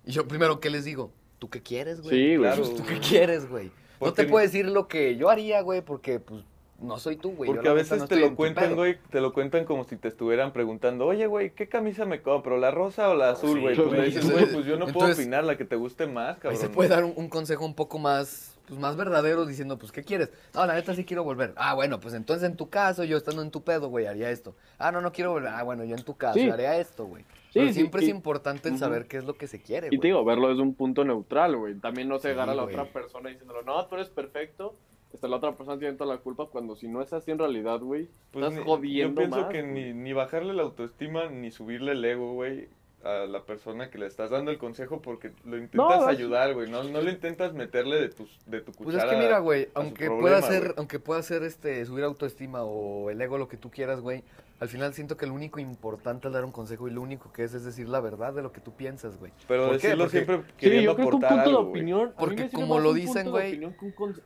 [0.05, 1.11] Y yo primero, ¿qué les digo?
[1.39, 2.11] ¿Tú qué quieres, güey?
[2.15, 2.51] Sí, güey.
[2.53, 2.63] Claro.
[2.63, 3.71] Pues, ¿Tú qué quieres, güey?
[4.01, 6.43] No te puedo decir lo que yo haría, güey, porque, pues,
[6.81, 7.51] no soy tú, güey.
[7.53, 10.53] Porque a veces no te lo cuentan, güey, te lo cuentan como si te estuvieran
[10.55, 12.57] preguntando, oye, güey, ¿qué camisa me compro?
[12.57, 13.77] ¿La rosa o la azul, Sí, güey?
[13.77, 16.41] pues, pues, dices, güey, pues yo no puedo opinar la que te guste más, Ahí
[16.41, 16.61] cabrón.
[16.61, 20.03] se puede dar un, un consejo un poco más, pues, más verdadero diciendo, pues, ¿qué
[20.05, 20.31] quieres?
[20.55, 21.53] No, la neta sí quiero volver.
[21.57, 24.55] Ah, bueno, pues entonces en tu caso, yo estando en tu pedo, güey, haría esto.
[24.79, 25.51] Ah, no, no quiero volver.
[25.53, 26.49] Ah, bueno, yo en tu caso Sí.
[26.49, 27.23] haría esto, güey.
[27.25, 29.89] Sí, Pero sí, siempre y- es importante el saber qué es lo que se quiere,
[29.89, 30.01] Y güey.
[30.01, 31.75] te digo, verlo desde un punto neutral, güey.
[31.75, 32.75] También no cegar Sí, a la güey.
[32.77, 34.77] otra persona diciéndole, no, tú eres perfecto.
[35.13, 37.81] Hasta la otra persona tiene toda la culpa cuando si no es así en realidad,
[37.81, 41.91] güey, Pues estás ni- jodiendo Yo pienso más, que ni bajarle la autoestima ni subirle
[41.93, 42.69] el ego, güey,
[43.03, 46.71] a la persona que le estás dando el consejo porque lo intentas No, ayudar, güey.
[46.71, 49.11] No, no lo intentas meterle de tu, de tu Pues es cuchara.
[49.11, 53.21] que mira, güey, aunque problema, pueda ser, aunque pueda ser este subir autoestima o el
[53.21, 54.23] ego, lo que tú quieras, güey,
[54.61, 57.45] al final siento que lo único importante al dar un consejo y lo único que
[57.45, 59.33] es es decir la verdad de lo que tú piensas, güey.
[59.49, 61.81] Pero decirlo Porque- siempre Sí, queriendo yo creo que un aportar punto algo, de güey.
[61.81, 62.01] opinión.
[62.03, 63.59] a mí Porque como lo dicen, güey.
[63.59, 63.73] que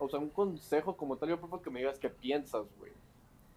[0.00, 2.90] o sea, un consejo como tal, yo prefiero que me digas qué piensas, güey.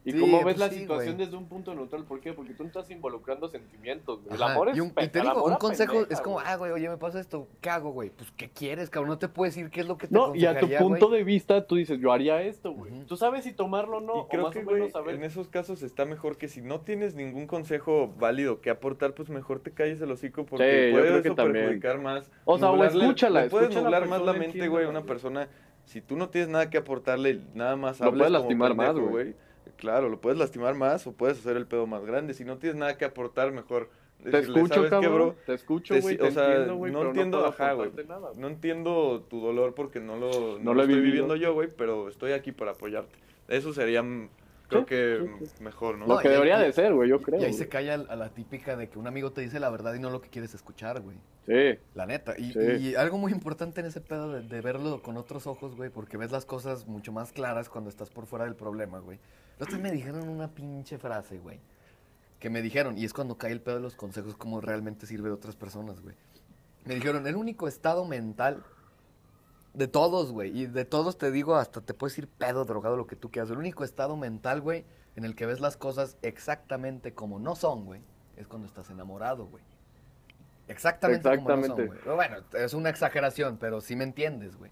[0.08, 2.06] Y Sí, cómo ves pues la sí, situación desde un punto neutral.
[2.06, 2.32] ¿Por qué?
[2.32, 4.34] Porque tú no estás involucrando sentimientos, güey.
[4.38, 6.56] El amor es y, un- y te digo, un a consejo pendeja, es como, ah,
[6.56, 8.10] güey, oye, me pasa esto, ¿qué hago, güey?
[8.12, 9.10] Pues, ¿qué quieres, cabrón?
[9.10, 11.26] No te puedo decir qué es lo que te No, y a tu punto de
[11.26, 12.94] vista, tú dices, yo haría esto, güey.
[12.94, 13.04] Ujú.
[13.04, 15.16] Tú sabes si tomarlo o no, y o más que, o menos saber.
[15.16, 19.28] en esos casos está mejor que si no tienes ningún consejo válido que aportar, pues
[19.30, 22.32] mejor te calles el hocico porque Sí, puede que eso perjudicar más.
[22.46, 25.50] O sea, o escúchala, puedes nublar más la mente, güey, a una persona.
[25.84, 29.36] Si tú no tienes nada que aportarle, nada más Lo puedes como lastimar más, güey.
[29.78, 32.34] Claro, lo puedes lastimar más o puedes hacer el pedo más grande.
[32.34, 33.90] Si no tienes nada que aportar, mejor
[34.24, 35.14] Te escucho, "¿Sabes qué, cabrón.
[35.14, 35.36] bro?
[35.46, 36.16] Te escucho, Te- güey.
[36.16, 36.92] o Te sea, entiendo, güey.
[36.92, 37.92] no pero entiendo, ajá, güey.
[38.36, 41.04] No entiendo tu dolor porque no lo, no No lo estoy vivido.
[41.12, 43.16] viviendo yo, güey, pero estoy aquí para apoyarte.
[43.48, 44.30] Eso sería, mm,
[44.70, 46.08] creo Sí, que sí, mm, mejor, ¿no?
[46.08, 47.40] Lo No, que debería de ser, güey, yo creo.
[47.40, 49.94] Y ahí se calla a la típica de que un amigo te dice la verdad
[49.94, 51.16] y no lo que quieres escuchar, güey.
[51.46, 51.80] Sí.
[51.94, 52.34] La neta.
[52.40, 52.60] Y, Sí.
[52.80, 56.18] y algo muy importante en ese pedo de, de verlo con otros ojos, güey, porque
[56.18, 59.20] ves las cosas mucho más claras cuando estás por fuera del problema, güey.
[59.60, 61.60] Los me dijeron una pinche frase, güey.
[62.40, 65.30] Que me dijeron, y es cuando cae el pedo de los consejos, cómo realmente sirve
[65.30, 66.16] de otras personas, güey.
[66.86, 68.64] Me dijeron, el único estado mental
[69.74, 73.08] de todos, güey, y de todos te digo, hasta te puedes ir pedo, drogado, lo
[73.08, 73.50] que tú quieras.
[73.50, 77.86] El único estado mental, güey, en el que ves las cosas exactamente como no son,
[77.86, 78.02] güey,
[78.38, 79.64] es cuando estás enamorado, güey.
[80.68, 81.88] Exactamente, como no Exactamente.
[81.88, 82.16] son, güey.
[82.16, 84.72] Bueno, es una exageración, pero sí me entiendes, güey.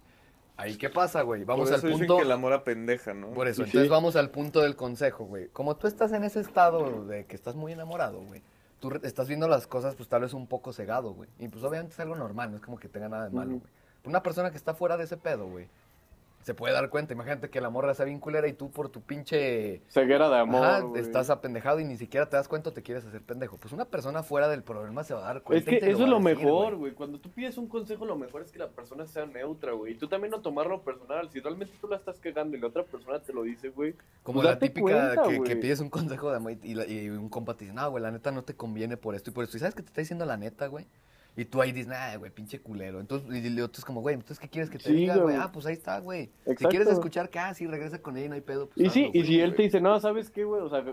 [0.58, 1.44] Ahí, ¿qué pasa, güey?
[1.44, 2.18] Vamos Por al eso dicen punto...
[2.18, 3.32] que el amor a pendeja, ¿no?
[3.32, 3.70] Por eso, Sí.
[3.70, 5.50] entonces vamos al punto del consejo, güey.
[5.50, 8.42] Como tú estás en ese estado de que estás muy enamorado, güey.
[8.80, 11.30] Tú estás viendo las cosas, pues tal vez un poco cegado, güey.
[11.40, 13.72] Y pues obviamente es algo normal, no es como que tenga nada de malo, güey.
[14.06, 15.68] Una persona que está fuera de ese pedo, güey,
[16.46, 17.12] se puede dar cuenta.
[17.12, 19.82] Imagínate que la morra sea bien culera y tú por tu pinche...
[19.90, 23.04] Ceguera de amor, Ajá, estás apendejado y ni siquiera te das cuenta o te quieres
[23.04, 23.58] hacer pendejo.
[23.58, 25.72] Pues una persona fuera del problema se va a dar Es cuenta.
[25.72, 26.92] que y te eso va es lo decir, mejor, güey.
[26.94, 29.94] Cuando tú pides un consejo, lo mejor es que la persona sea neutra, güey.
[29.94, 31.28] Y tú también no tomarlo personal.
[31.32, 33.96] Si realmente tú la estás cagando y la otra persona te lo dice, güey.
[34.22, 37.10] Como Pues la típica cuenta, que, que pides un consejo de amor y, la- y
[37.10, 39.46] un compa te dice, no, güey, la neta no te conviene por esto y por
[39.46, 39.58] esto.
[39.58, 40.86] ¿Y sabes que te está diciendo la neta, güey?
[41.38, 43.00] Y tú ahí dices, nah, güey, pinche culero.
[43.00, 45.36] Entonces, y el otro es como, güey, entonces, ¿qué quieres que te Sí, diga, güey?
[45.36, 46.32] Ah, pues ahí está, güey.
[46.58, 48.70] Si quieres escuchar que, ah, sí, regresa con ella y no hay pedo.
[48.70, 50.62] Pues Y sí, hazlo, y si él te dice, no, ¿sabes qué, güey?
[50.62, 50.84] O sea,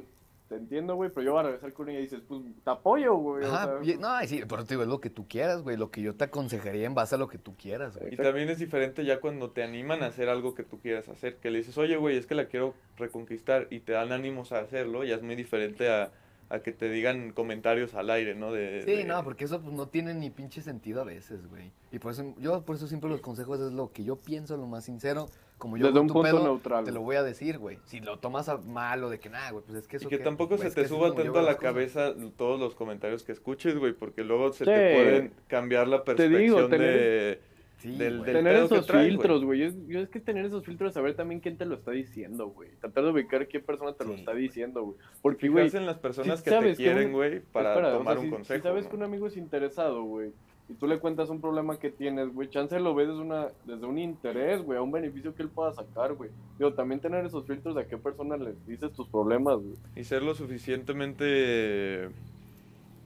[0.48, 3.14] te entiendo, güey, pero yo voy a regresar con ella y dices, pues, te apoyo,
[3.14, 3.44] güey.
[3.44, 5.62] o Ajá, sea, y- no, y sí, pero te digo, es lo que tú quieras,
[5.62, 5.76] güey.
[5.76, 8.12] Lo que yo te aconsejaría en base a lo que tú quieras, güey.
[8.12, 11.36] Y también es diferente ya cuando te animan a hacer algo que tú quieras hacer,
[11.36, 14.58] que le dices, oye, güey, es que la quiero reconquistar y te dan ánimos a
[14.58, 16.10] hacerlo, ya es muy diferente a,
[16.52, 18.52] a que te digan comentarios al aire, ¿no?
[18.52, 21.72] De, Sí, de- no, porque eso pues, no tiene ni pinche sentido a veces, güey.
[21.90, 24.66] Y por eso, yo por eso siempre los consejos es lo que yo pienso, lo
[24.66, 25.28] más sincero.
[25.56, 27.78] Como yo Desde un tu punto pedo, neutral, te lo voy a decir, güey.
[27.84, 30.08] Si lo tomas a mal o de que nada, güey, pues es que Y eso
[30.08, 31.62] que qué, tampoco se te que suba tanto a la cosas.
[31.62, 34.70] cabeza todos los comentarios que escuches, güey, porque luego se Sí.
[34.70, 37.40] te pueden cambiar la Te perspectiva digo, de...
[37.82, 38.26] tener- Sí, del- güey.
[38.32, 39.62] del- Tener pedo que esos trae, filtros, güey.
[39.62, 42.70] Es, yo es que tener esos filtros, saber también quién te lo está diciendo, güey.
[42.80, 44.96] Tratar de ubicar qué persona te lo está diciendo, güey.
[45.20, 48.26] Porque, güey, Fijarse en las personas que te quieren, güey, para o tomar sea, un
[48.26, 48.58] si- consejo.
[48.58, 48.90] Si sabes ¿no?
[48.90, 50.30] que un amigo es interesado, güey,
[50.68, 53.84] y tú le cuentas un problema que tienes, güey, chance lo ves desde, una, desde
[53.84, 56.30] un interés, güey, a un beneficio que él pueda sacar, güey.
[56.58, 59.74] Digo, también tener esos filtros de a qué persona le dices tus problemas, güey.
[59.96, 62.08] Y ser lo suficientemente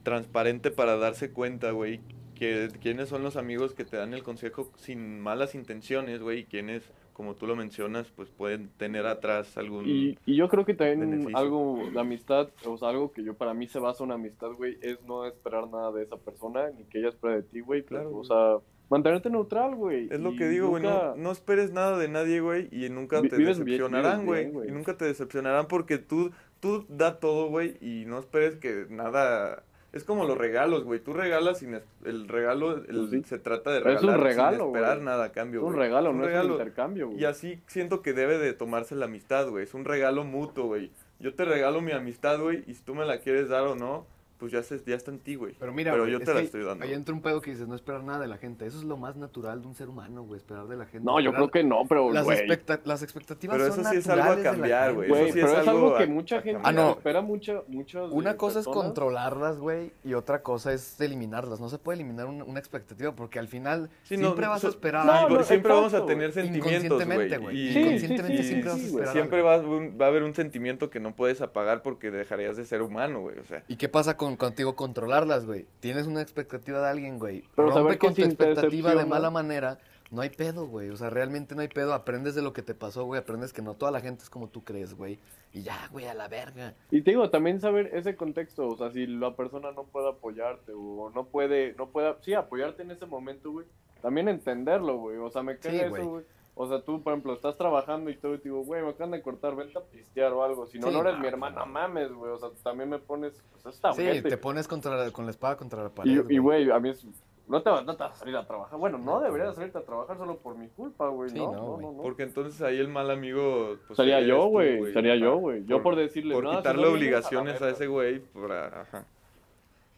[0.03, 1.99] transparente para darse cuenta, güey,
[2.37, 6.43] que quiénes son los amigos que te dan el consejo sin malas intenciones, güey, y
[6.45, 9.85] quiénes, como tú lo mencionas, pues pueden tener atrás algún...
[9.87, 11.37] Y, y yo creo que también beneficio.
[11.37, 14.51] algo, la amistad, o sea, algo que yo para mí se basa en una amistad,
[14.51, 17.81] güey, es no esperar nada de esa persona, ni que ella espere de ti, güey.
[17.81, 18.57] pues, Claro, O sea,
[18.89, 20.07] mantenerte neutral, güey.
[20.11, 23.21] Es lo que digo, güey, nunca- no, no esperes nada de nadie, güey, y nunca
[23.21, 24.47] te vives decepcionarán, güey.
[24.67, 29.63] y nunca te decepcionarán porque tú, tú da todo, güey, y no esperes que nada...
[29.97, 31.79] Es como los regalos, güey, tú regalas sin...
[32.05, 33.23] El regalo el- Pues sí.
[33.25, 35.05] se trata de Es regalar un regalo, sin esperar güey.
[35.05, 35.87] nada a cambio, Es un güey.
[35.87, 37.19] regalo, un no es un intercambio, güey.
[37.19, 39.63] Y así siento que debe de tomarse la amistad, güey.
[39.63, 40.91] Es un regalo mutuo, güey.
[41.19, 44.05] Yo te regalo mi amistad, güey, y si tú me la quieres dar o no,
[44.37, 45.55] pues ya, se, ya está en ti, güey.
[45.59, 46.83] Pero mira, Pero yo es te la estoy dando.
[46.85, 48.65] Ahí entra un pedo que dices, no esperar nada de la gente.
[48.65, 51.05] Eso es lo más natural de un ser humano, güey, esperar de la gente.
[51.05, 52.37] No, yo creo que no, pero, las, güey.
[52.39, 55.11] expecta- las expectativas Pero son eso sí es algo a naturales cambiar, güey.
[55.11, 56.61] Eso sí pero es es algo que a- mucha a gente.
[56.63, 56.91] Ah, no.
[56.91, 61.59] espera mucha, muchas Una cosa es controlarlas, güey, y otra cosa es eliminarlas.
[61.59, 64.67] No se puede eliminar una, una expectativa porque al final Sí, no, siempre vas a
[64.69, 65.43] esperar No, algo.
[65.43, 67.69] siempre vamos a tener sentimientos, güey.
[67.69, 69.47] Inconscientemente siempre vas a esperar siempre algo.
[69.49, 72.65] va, a haber- va a haber un sentimiento que no puedes apagar porque dejarías de
[72.65, 73.37] ser humano, güey.
[73.39, 75.65] O sea, ¿Y qué pasa con contigo controlarlas, güey?
[75.79, 77.43] Tienes una expectativa de alguien, güey.
[77.55, 79.79] Pero Rompe saber con tu expectativa de mala manera.
[80.09, 80.89] No hay pedo, güey.
[80.89, 81.93] O sea, realmente no hay pedo.
[81.93, 83.19] Aprendes de lo que te pasó, güey.
[83.19, 85.19] Aprendes que no toda la gente es como tú crees, güey.
[85.53, 86.75] Y ya, güey, a la verga.
[86.91, 90.71] Y te digo, también saber ese contexto, o sea, si la persona no puede apoyarte
[90.73, 93.65] o no puede, no puede, sí, apoyarte en ese momento, güey,
[94.01, 96.01] también entenderlo, güey, o sea, me Sí, cae güey.
[96.01, 96.25] eso, güey.
[96.59, 99.11] O sea, tú, por ejemplo, estás trabajando y todo y te digo, güey, me acaban
[99.11, 100.65] de cortar, vente a pistear o algo.
[100.65, 101.65] Si no, Sí, no eres no, mi hermano, no.
[101.67, 102.31] mames, güey.
[102.31, 105.83] O sea, también me pones, pues, esta Sí, te pones contra, con la espada contra
[105.83, 106.27] la pared.
[106.29, 107.05] Y, güey, a mí es,
[107.47, 108.79] no te, vas- no te vas a salir a trabajar.
[108.79, 111.63] Bueno, no deberías salirte a trabajar solo por mi culpa, güey, Sí, no, no, no,
[111.73, 111.85] güey.
[111.85, 112.01] no, no.
[112.01, 113.77] porque entonces ahí el mal amigo...
[113.85, 115.63] Pues, Sería yo, güey, sería yo, güey.
[115.65, 118.81] Yo por decirle, Por si quitarle obligaciones a, la ese güey, para...
[118.81, 119.05] Ajá.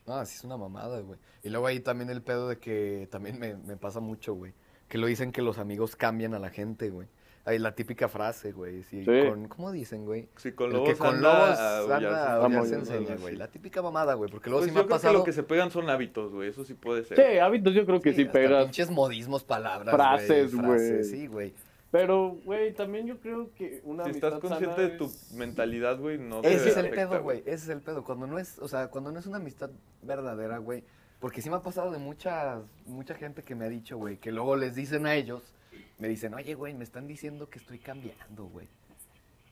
[0.06, 1.20] No, así es una mamada, güey.
[1.44, 4.52] Y luego ahí también el pedo de que también me, me pasa mucho, güey.
[4.90, 7.08] Que lo dicen que los amigos cambian a la gente, güey.
[7.46, 8.84] Ahí la típica frase, güey.
[8.84, 9.28] Sí, Sí.
[9.30, 10.28] con- ¿Cómo dicen, güey?
[10.36, 13.36] Si con El lobos que con anda, lobos a anda, aullar se- Vamos, enseña, güey.
[13.38, 14.30] La típica mamada, güey.
[14.30, 15.14] Porque luego Pues sí me yo ha creo pasado...
[15.14, 16.50] que lo que se pegan son hábitos, güey.
[16.50, 17.18] Eso sí puede ser.
[17.18, 18.64] Sí, hábitos yo creo que sí, hasta pegas.
[18.66, 20.66] pinches modismos, palabras, Frases, güey.
[20.68, 21.54] Frases, sí, güey.
[21.92, 25.32] Pero, güey, también yo creo que una si amistad estás consciente sana de tu es-
[25.34, 27.40] mentalidad, güey, no te Ese es el afecta, pedo, güey.
[27.48, 28.04] Ese es el pedo.
[28.04, 29.72] Cuando no es, o sea, cuando no es una amistad
[30.04, 30.84] verdadera, güey.
[31.20, 34.32] Porque sí me ha pasado de muchas, mucha gente que me ha dicho, güey, que
[34.32, 35.54] luego les dicen a ellos,
[35.98, 38.68] me dicen, oye, güey, me están diciendo que estoy cambiando, güey.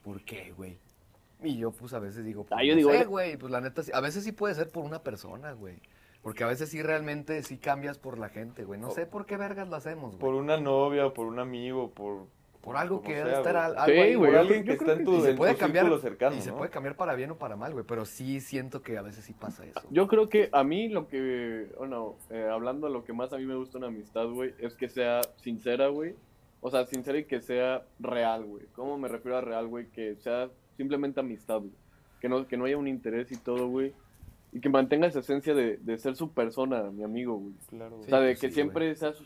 [0.02, 0.78] ¿Por qué, güey?
[1.42, 3.60] Y yo, pues, a veces digo, pues, Ah, yo no digo, sé, güey, pues, la
[3.60, 5.76] neta, a veces sí puede ser por una persona, güey.
[6.22, 8.80] Porque a veces sí realmente sí cambias por la gente, güey.
[8.80, 10.40] No sé por qué vergas lo hacemos, Por güey.
[10.40, 12.26] una novia, o por un amigo, por...
[12.68, 14.72] Por algo como que sea, debe estar al- algo Sí, ahí, güey, Por alguien que
[14.72, 16.56] está en que tu, Y se en puede tu cambiar, círculo cercano, y se ¿no?
[16.58, 17.84] puede cambiar para bien o para mal, güey.
[17.86, 19.80] Pero sí siento que a veces sí pasa eso.
[19.82, 19.94] güey.
[19.94, 23.38] Yo creo que a mí lo que, bueno, eh, hablando de lo que más a
[23.38, 26.14] mí me gusta una amistad, güey, es que sea sincera, güey.
[26.60, 28.64] O sea, sincera y que sea real, güey.
[28.74, 29.86] ¿Cómo me refiero a real, güey?
[29.90, 31.72] Que sea simplemente amistad, güey.
[32.20, 33.92] Que no, que no haya un interés y todo, güey.
[34.52, 37.54] Y que mantenga esa esencia de, de ser su persona, mi amigo, güey.
[37.68, 38.06] Claro, güey.
[38.06, 39.24] o sea, de que sí, siempre sea, su-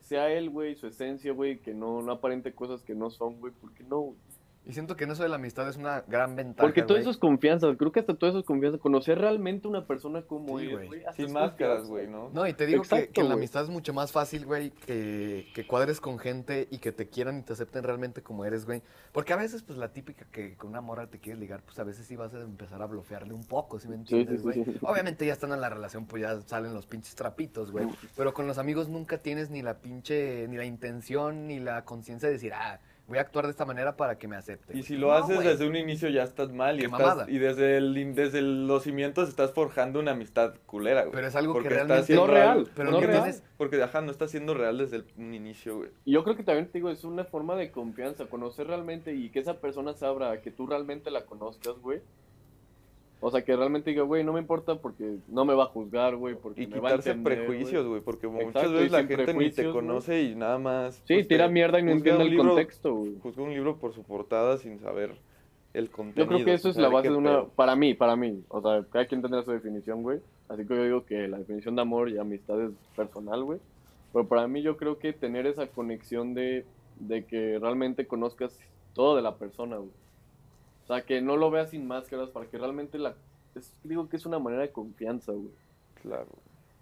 [0.00, 3.52] sea él, güey, su esencia, güey, que no, no aparente cosas que no son, güey,
[3.60, 4.16] porque no, güey.
[4.64, 6.62] Y siento que en eso de la amistad es una gran ventaja.
[6.64, 7.00] Porque todo güey.
[7.00, 8.78] eso es confianza, creo que hasta todo eso es confianza.
[8.78, 11.02] Conocer realmente una persona como Sí, es, güey.
[11.16, 12.30] Sin máscaras, güey, ¿no?
[12.32, 15.66] No, y te digo que- que, la amistad es mucho más fácil, güey, que, que
[15.66, 18.82] cuadres con gente y que te quieran y te acepten realmente como eres, güey.
[19.10, 21.84] Porque a veces, pues, la típica que con una morra te quieres ligar, pues, a
[21.84, 24.64] veces sí vas a empezar a blofearle un poco, ¿sí me entiendes, güey?
[24.64, 24.78] sí, sí.
[24.82, 27.88] Obviamente ya estando en la relación, pues, ya salen los pinches trapitos, güey.
[28.16, 32.28] Pero con los amigos nunca tienes ni la pinche, ni la intención, ni la conciencia
[32.28, 32.78] de decir, ah,
[33.12, 34.74] voy a actuar de esta manera para que me acepte.
[34.76, 37.76] Y si lo No, haces desde un inicio ya estás mal y, estás, y desde
[37.76, 41.12] el desde el- los cimientos estás forjando una amistad culera, güey.
[41.12, 43.34] Pero es algo que Porque realmente- No real, pero porque no no- real.
[43.58, 45.90] Porque, ajá, no está siendo real desde el un inicio, güey.
[46.06, 49.28] Y yo creo que también te digo, es una forma de confianza, conocer realmente y
[49.28, 52.00] que esa persona se abra, que tú realmente la conozcas, güey.
[53.24, 56.16] O sea, que realmente diga, güey, no me importa porque no me va a juzgar,
[56.16, 58.00] güey, porque Y me va a quitarse entender, prejuicios, güey.
[58.00, 60.96] porque muchas veces la gente ni te conoce y nada más...
[61.06, 63.14] Sí, pues, tira mierda y no entiende el libro- contexto, güey.
[63.22, 65.14] Juzga un libro por su portada sin saber
[65.72, 66.24] el contenido.
[66.24, 67.48] Yo creo que eso es la base de una, pedo.
[67.54, 68.42] para mí, para mí.
[68.48, 70.18] O sea, cada quien tendrá su definición, güey.
[70.48, 73.60] Así que yo digo que la definición de amor y amistad es personal, güey.
[74.12, 76.66] Pero para mí yo creo que tener esa conexión de,
[76.98, 78.58] de que realmente conozcas
[78.94, 79.90] todo de la persona, güey.
[80.84, 83.14] O sea, que no lo veas sin máscaras para que realmente la...
[83.54, 85.50] es- digo que es una manera de confianza, güey.
[86.02, 86.26] Claro.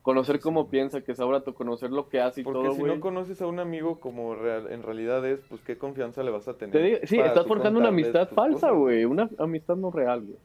[0.02, 2.94] Conocer cómo piensa, que sabrá conocer lo que hace y Porque todo, si güey.
[2.94, 6.48] no conoces a un amigo como real- en realidad es, pues qué confianza le vas
[6.48, 6.72] a tener.
[6.72, 9.04] Te digo- sí, estás forjando una amistad falsa, cosas, güey.
[9.04, 10.38] Una amistad no real, güey.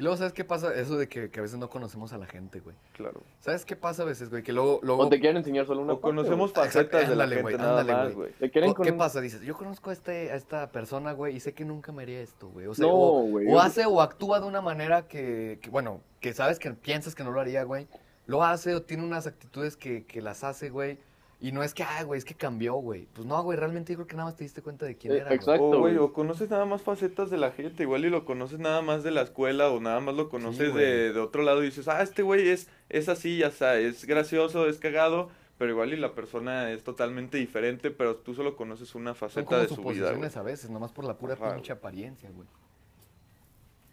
[0.00, 0.72] Y luego, ¿sabes qué pasa?
[0.74, 2.74] Eso de que, que a veces no conocemos a la gente, güey.
[2.94, 3.20] Claro.
[3.40, 4.42] ¿Sabes qué pasa a veces, güey?
[4.42, 4.80] Que luego...
[4.82, 6.64] luego O te quieren enseñar solo una O parte, conocemos güey.
[6.66, 8.30] facetas de la gente güey, nada ándale, más, güey.
[8.30, 8.32] güey.
[8.40, 9.20] Te quieren Co- ¿Qué pasa?
[9.20, 12.20] Dices, yo conozco a, este, a esta persona, güey, y sé que nunca me haría
[12.22, 12.66] esto, güey.
[12.66, 16.00] O sea, No, o, güey, o hace o actúa de una manera que, que, bueno,
[16.20, 17.86] que sabes que piensas que no lo haría, güey.
[18.24, 20.98] Lo hace o tiene unas actitudes que, que las hace, güey.
[21.42, 23.06] Y no es que, ah, güey, es que cambió, güey.
[23.14, 25.16] Pues no, güey, realmente yo creo que nada más te diste cuenta de quién Eh,
[25.16, 25.36] era, güey.
[25.36, 25.78] exacto.
[25.78, 28.82] O, güey, o conoces nada más facetas de la gente, igual y lo conoces nada
[28.82, 31.88] más de la escuela o nada más lo conoces de, de otro lado y dices,
[31.88, 35.96] ah, este güey es, es así, ya está, es gracioso, es cagado, pero igual y
[35.96, 39.82] la persona es totalmente diferente, pero tú solo conoces una Son faceta como de su
[39.84, 40.28] vida, güey.
[40.28, 42.48] suposiciones a veces, nomás por la pura Ajá, pinche apariencia, güey.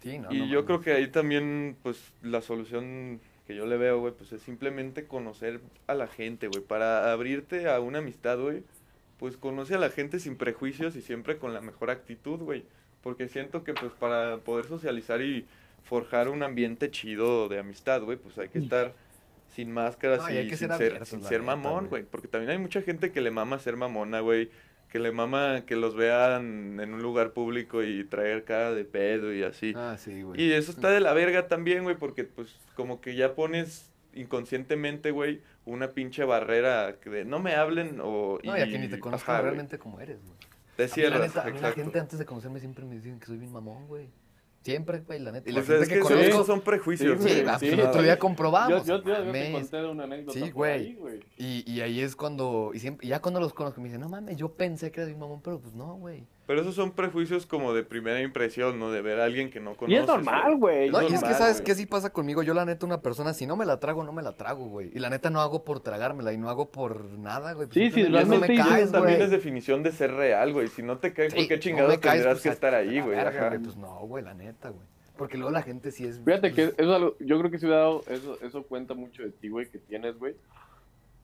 [0.01, 3.77] Sí, no, Y no yo creo que ahí también, pues, la solución que yo le
[3.77, 6.61] veo, güey, pues es simplemente conocer a la gente, güey.
[6.61, 8.63] Para abrirte a una amistad, güey,
[9.17, 12.65] pues conoce a la gente sin prejuicios y siempre con la mejor actitud, güey.
[13.01, 15.45] Porque siento que, pues, para poder socializar y
[15.83, 18.93] forjar un ambiente chido de amistad, güey, pues hay que estar
[19.55, 22.03] sin máscaras No, y sin ser abiertos, sin ser mamón, güey.
[22.03, 24.51] Porque también hay mucha gente que le mama ser mamona, güey.
[24.97, 29.31] Que le mama que los vean en un lugar público y traer cara de pedo
[29.31, 29.73] y así.
[29.75, 30.41] Ah, sí, güey.
[30.41, 35.11] Y eso está de la verga también, güey, porque pues como que ya pones inconscientemente,
[35.11, 38.39] güey, una pinche barrera que de no me hablen o...
[38.43, 40.35] No, y a que ni te conozcan realmente como eres, güey.
[40.75, 41.81] Te A mí, la cierras, neta, a mí la exacto.
[41.81, 44.09] gente antes de conocerme siempre me dicen que soy bien mamón, güey.
[44.67, 45.49] Siempre, güey, la neta.
[45.49, 46.43] Y la gente es que, que conozco...
[46.43, 47.59] son prejuicios, Sí, güey.
[47.59, 47.99] Sí, sí, sí.
[48.03, 48.85] día comprobamos.
[48.85, 50.73] Yo, yo, yo, te conté de una anécdota Sí, por güey.
[50.73, 51.19] ahí, güey.
[51.37, 54.09] Y, y ahí es cuando, y siempre, y ya cuando los conozco me dicen, no
[54.09, 56.27] mames, yo pensé que eras mi mamón, pero pues no, güey.
[56.47, 58.89] Pero esos son prejuicios como de primera impresión, ¿no?
[58.89, 59.99] De ver a alguien que no Y conoces.
[60.01, 60.89] es normal, güey.
[60.89, 63.45] No, y es que sabes qué sí pasa conmigo, yo la neta una persona, si
[63.45, 64.89] no me la trago, no me la trago, güey.
[64.95, 67.67] Y la neta no hago por tragármela y no hago por nada, güey.
[67.67, 70.69] Pues Sí, sí, realmente no me caes, Eso también es definición de ser real, güey.
[70.69, 73.17] Si no te caes, ¿por Sí, qué chingados tendrás pues, que a- estar ahí, güey?
[73.61, 74.87] Pues no, güey, la neta, güey.
[75.17, 76.21] Porque luego la gente sí es...
[76.23, 79.21] Fíjate que pues, eso, es algo- yo creo que sí, dado, eso, eso cuenta mucho
[79.23, 80.35] de ti, güey, que tienes, güey.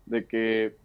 [0.05, 0.75] De que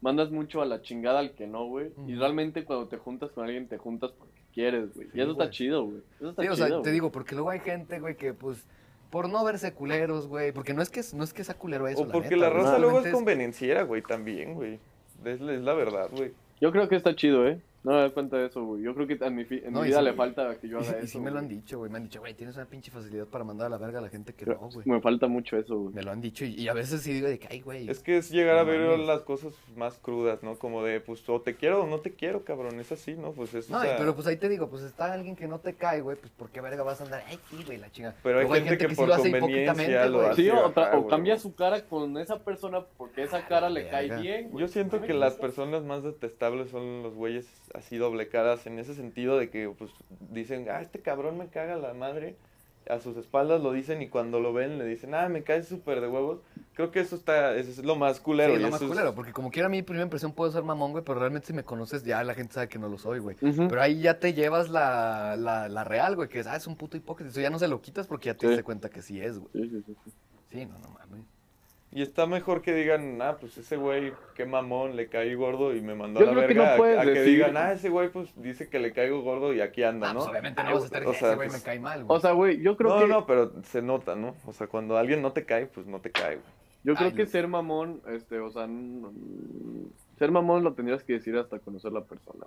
[0.00, 1.90] mandas mucho a la chingada al que no, güey.
[2.06, 5.06] Y realmente cuando te juntas con alguien, te juntas porque quieres, güey.
[5.08, 5.98] Sí, y eso está chido, güey.
[6.18, 6.66] Eso está Sí, o chido.
[6.68, 8.64] sea, te digo, porque luego hay gente, güey, que pues,
[9.10, 12.02] por no verse culeros, güey, porque no es que, no es que sea culero eso,
[12.02, 14.78] O porque la neta, raza luego es convenenciera, güey, también, güey.
[15.24, 16.32] Es, es la verdad, güey.
[16.60, 17.60] Yo creo que está chido, ¿eh?
[17.82, 18.82] No me das cuenta de eso, güey.
[18.82, 20.68] Yo creo que en mi, fi- en No, mi y vida sí- le falta que
[20.68, 21.06] yo Y, haga y eso.
[21.06, 23.42] sí me lo han dicho, güey, me han dicho, güey, tienes una pinche facilidad para
[23.42, 24.86] mandar a la verga a la gente que no, güey.
[24.86, 25.94] Me falta mucho eso, güey.
[25.94, 27.88] Me lo han dicho y, y a veces sí digo de que, ay, güey.
[27.88, 29.06] Es que es llegar a ver mames.
[29.06, 30.56] las cosas más crudas, ¿no?
[30.58, 32.78] Como de, pues, o te quiero o no te quiero, cabrón.
[32.80, 33.32] Es así, ¿no?
[33.32, 35.48] Pues es, o No, y- sea, pero pues ahí te digo, pues está alguien que
[35.48, 37.22] no te cae, güey, pues ¿por qué verga vas a andar?
[37.28, 38.14] Ay, sí, güey, la chinga.
[38.22, 40.42] Pero hay Luego gente que sí por lo hace conveniencia hipócritamente, lo hace.
[40.42, 41.08] Sí, o, o güey.
[41.08, 44.50] cambia su cara con esa persona porque esa cara le cae bien.
[44.54, 48.78] Yo siento ¿Sí que las personas más detestables son los güeyes así doble caras, en
[48.78, 49.90] ese sentido de que pues
[50.30, 52.36] dicen, ah, este cabrón me caga la madre,
[52.88, 56.00] a sus espaldas lo dicen y cuando lo ven le dicen, ah, me cae súper
[56.00, 56.40] de huevos.
[56.74, 58.56] Creo que eso está, eso es lo más culero.
[58.56, 61.04] Sí, lo más es- culero, porque como quiera mi primera impresión puedo ser mamón, güey,
[61.04, 63.36] pero realmente si me conoces ya la gente sabe que no lo soy, güey.
[63.38, 66.76] Pero ahí ya te llevas la, la, la real, güey, que es, ah, es un
[66.76, 67.30] puto hipócrita.
[67.30, 68.54] Eso ya no se lo quitas porque ya te Sí.
[68.54, 69.50] das cuenta que sí es, güey.
[69.52, 70.12] Sí, sí, sí.
[70.50, 71.24] Sí, no, no mames.
[71.92, 75.80] Y está mejor que digan, ah, pues ese güey, qué mamón, le caí gordo y
[75.80, 76.76] me mandó Yo a la que verga.
[76.76, 79.60] no a- que decir- digan, ah, ese güey, pues dice que le caigo gordo y
[79.60, 80.20] aquí anda, Ah, ¿no?
[80.20, 82.16] pues obviamente no vas a estar O ese sea, güey pues- me cae mal, güey.
[82.16, 84.36] O sea, güey, yo creo no, que no, pero se nota, ¿no?
[84.46, 86.46] O sea, cuando alguien no te cae, pues no te cae, güey.
[86.84, 87.28] yo creo que no.
[87.28, 88.68] ser mamón, este, o sea,
[90.16, 92.46] ser mamón lo tendrías que decir hasta conocer la persona,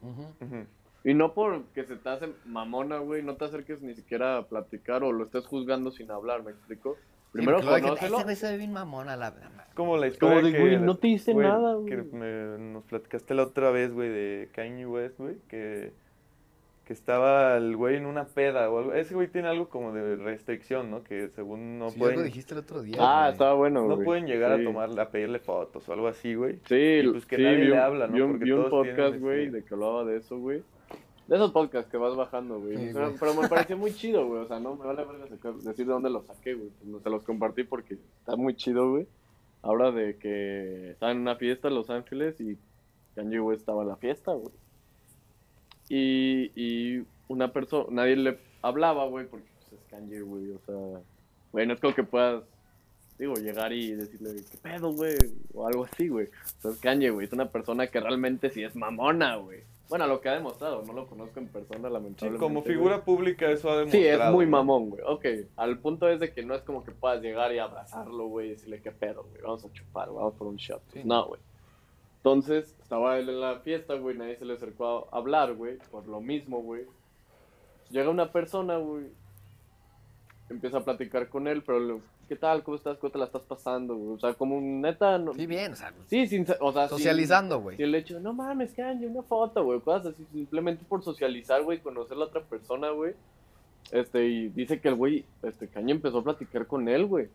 [0.00, 0.64] güey.
[1.04, 5.02] Y no porque se te hace mamona, güey, no te acerques ni siquiera a platicar
[5.02, 6.96] o lo estés juzgando sin hablar, ¿me explico?
[7.32, 8.16] Primero Sí, conócelo.
[8.16, 9.66] Ese güey se ve bien mamón a la verdad.
[9.74, 10.60] Como la Como historia de, que...
[10.60, 11.86] güey, no te hice nada, güey.
[11.86, 15.92] Que me- nos platicaste la otra vez, güey, de Kanye West, güey, que,
[16.84, 18.92] que estaba el güey en una peda o algo.
[18.92, 21.02] Ese güey tiene algo como de restricción, ¿no?
[21.04, 22.22] Que según no sí, pueden...
[22.22, 23.32] dijiste el otro día, Ah, güey.
[23.32, 24.04] estaba bueno, No güey.
[24.04, 24.60] pueden llegar Sí.
[24.62, 26.58] a tomar, a pedirle fotos o algo así, güey.
[26.66, 28.12] Sí, Y, pues, que sí, nadie vi le un, habla, ¿no?
[28.12, 30.62] vi un, Porque vi un podcast, ese- güey, de que hablaba de eso, güey.
[31.32, 32.76] De esos podcasts que vas bajando, güey.
[32.76, 34.42] Sí, pero me pareció muy chido, güey.
[34.42, 35.24] O sea, no me vale verga
[35.62, 36.68] decir de dónde lo saqué, güey.
[36.68, 39.06] Pues, no se los compartí porque está muy chido, güey.
[39.62, 42.58] Habla de que estaba en una fiesta en Los Ángeles y
[43.14, 44.52] Kanye West estaba en la fiesta, güey.
[45.88, 50.50] Y, y una persona, nadie le hablaba, güey, porque pues, es Kanye, güey.
[50.50, 51.00] O sea,
[51.50, 52.44] güey, no es como que puedas,
[53.18, 55.16] digo, llegar y decirle, ¿qué pedo, güey?
[55.54, 56.26] O algo así, güey.
[56.26, 57.26] O sea, es Kanye, güey.
[57.26, 59.71] Es una persona que realmente sí es mamona, güey.
[59.92, 62.38] Bueno, lo que ha demostrado, no lo conozco en persona, Sí, lamentablemente.
[62.42, 62.72] como güey.
[62.74, 64.30] figura pública eso ha Sí, demostrado.
[64.30, 65.02] es muy mamón, güey.
[65.06, 65.26] Ok,
[65.56, 68.50] al punto es de que no es como que puedas llegar y abrazarlo, güey, y
[68.52, 69.42] decirle qué pedo, güey.
[69.42, 70.80] Vamos a chupar, vamos por un shot.
[70.94, 71.02] Sí.
[71.04, 71.40] No, güey.
[72.16, 76.06] Entonces, estaba él en la fiesta, güey, nadie se le acercó a hablar, güey, por
[76.08, 76.86] lo mismo, güey.
[77.90, 79.06] Llega una persona, güey,
[80.48, 82.62] empieza a platicar con él, pero, le- ¿qué tal?
[82.62, 82.98] ¿Cómo estás?
[82.98, 84.14] ¿Cómo te la estás pasando, güey?
[84.16, 86.98] O sea, como un neta, no- Sí, bien, o sea, Sí, sin, o sea, sin-
[86.98, 87.76] socializando, güey.
[87.76, 91.78] sin el hecho no mames, Kanye, una foto, güey, cosas así, simplemente por socializar, güey,
[91.80, 93.14] conocer a la otra persona, güey.
[93.90, 97.28] Este, y dice que el güey, este, Kanye empezó a platicar con él, güey.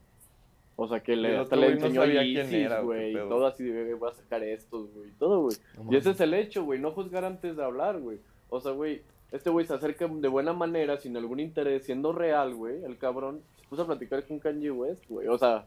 [0.76, 2.80] O sea, que Y le, hasta le güey no enseñó sabía quién Yeezys, era, o
[2.82, 5.58] qué güey, y todo así de, voy a sacar estos, güey, y todo, güey.
[5.84, 8.20] No Y ese es el hecho, güey, no juzgar antes de hablar, güey.
[8.50, 12.56] O sea, güey, este güey se acerca de buena manera, sin algún interés, siendo real,
[12.56, 15.28] güey, el cabrón, se puso a platicar con Kanye West, güey.
[15.28, 15.66] O sea,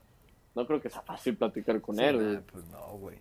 [0.55, 2.38] no creo que sea fácil platicar con Sí, él, güey.
[2.53, 3.18] Pues no, güey.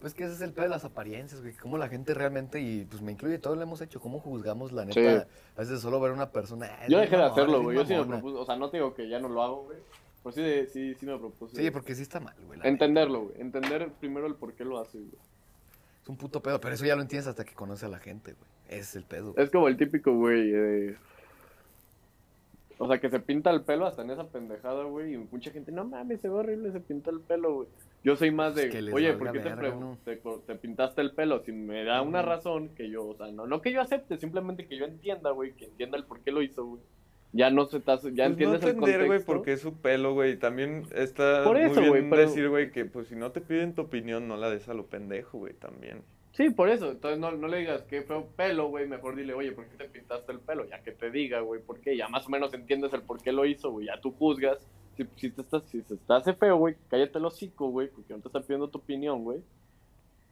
[0.00, 1.54] Pues que ese es el pedo de las apariencias, güey.
[1.54, 4.00] Cómo la gente realmente, y pues me incluye, todos lo hemos hecho.
[4.00, 4.98] Cómo juzgamos, la neta.
[5.00, 5.28] Sí.
[5.56, 6.66] A veces solo ver a una persona.
[6.72, 7.76] "Ah, es Yo dejé de hacerlo, güey.
[7.76, 8.16] Yo sí me mamona".
[8.18, 9.78] propuse, o sea, no te digo que ya no lo hago, güey.
[10.24, 11.54] Pero sí, sí, sí me propuse.
[11.56, 12.58] Sí, porque sí está mal, güey.
[12.64, 13.40] Entenderlo, güey.
[13.40, 15.12] Entender primero el por qué lo hace, güey.
[16.02, 18.32] Es un puto pedo, pero eso ya lo entiendes hasta que conoces a la gente,
[18.32, 18.50] güey.
[18.68, 19.32] Ese es el pedo.
[19.32, 19.44] güey.
[19.44, 20.96] Es como el típico, güey, de...
[22.78, 25.14] O sea, que se pinta el pelo hasta en esa pendejada, güey.
[25.14, 27.68] Y mucha gente, no mames, se ve horrible, se pinta el pelo, güey.
[28.02, 31.00] Yo soy más de, Es que les oye, ¿por qué te, verga, te te pintaste
[31.00, 31.44] el pelo?
[31.44, 34.66] Si me da una razón que yo, o sea, no, no que yo acepte, simplemente
[34.66, 36.82] que yo entienda, güey, que entienda el por qué lo hizo, güey.
[37.34, 39.32] Ya no se te hace- ya Pues entiendes no el entender, güey, contexto.
[39.32, 40.36] porque es su pelo, güey.
[40.38, 43.74] También está Por muy bien güey, pero- decir, güey, que pues si no te piden
[43.74, 46.02] tu opinión, no la des a lo pendejo, güey, también.
[46.32, 46.90] Sí, por eso.
[46.90, 48.86] Entonces no, no le digas que fue pelo, güey.
[48.86, 50.66] Mejor dile, oye, ¿por qué te pintaste el pelo?
[50.66, 51.96] Ya que te diga, güey, por qué.
[51.96, 53.86] Ya más o menos entiendes el por qué lo hizo, güey.
[53.86, 54.58] Ya tú juzgas.
[54.96, 58.12] Si, si, te estás, si se te hace feo, güey, cállate el hocico, güey, porque
[58.12, 59.40] no te está pidiendo tu opinión, güey.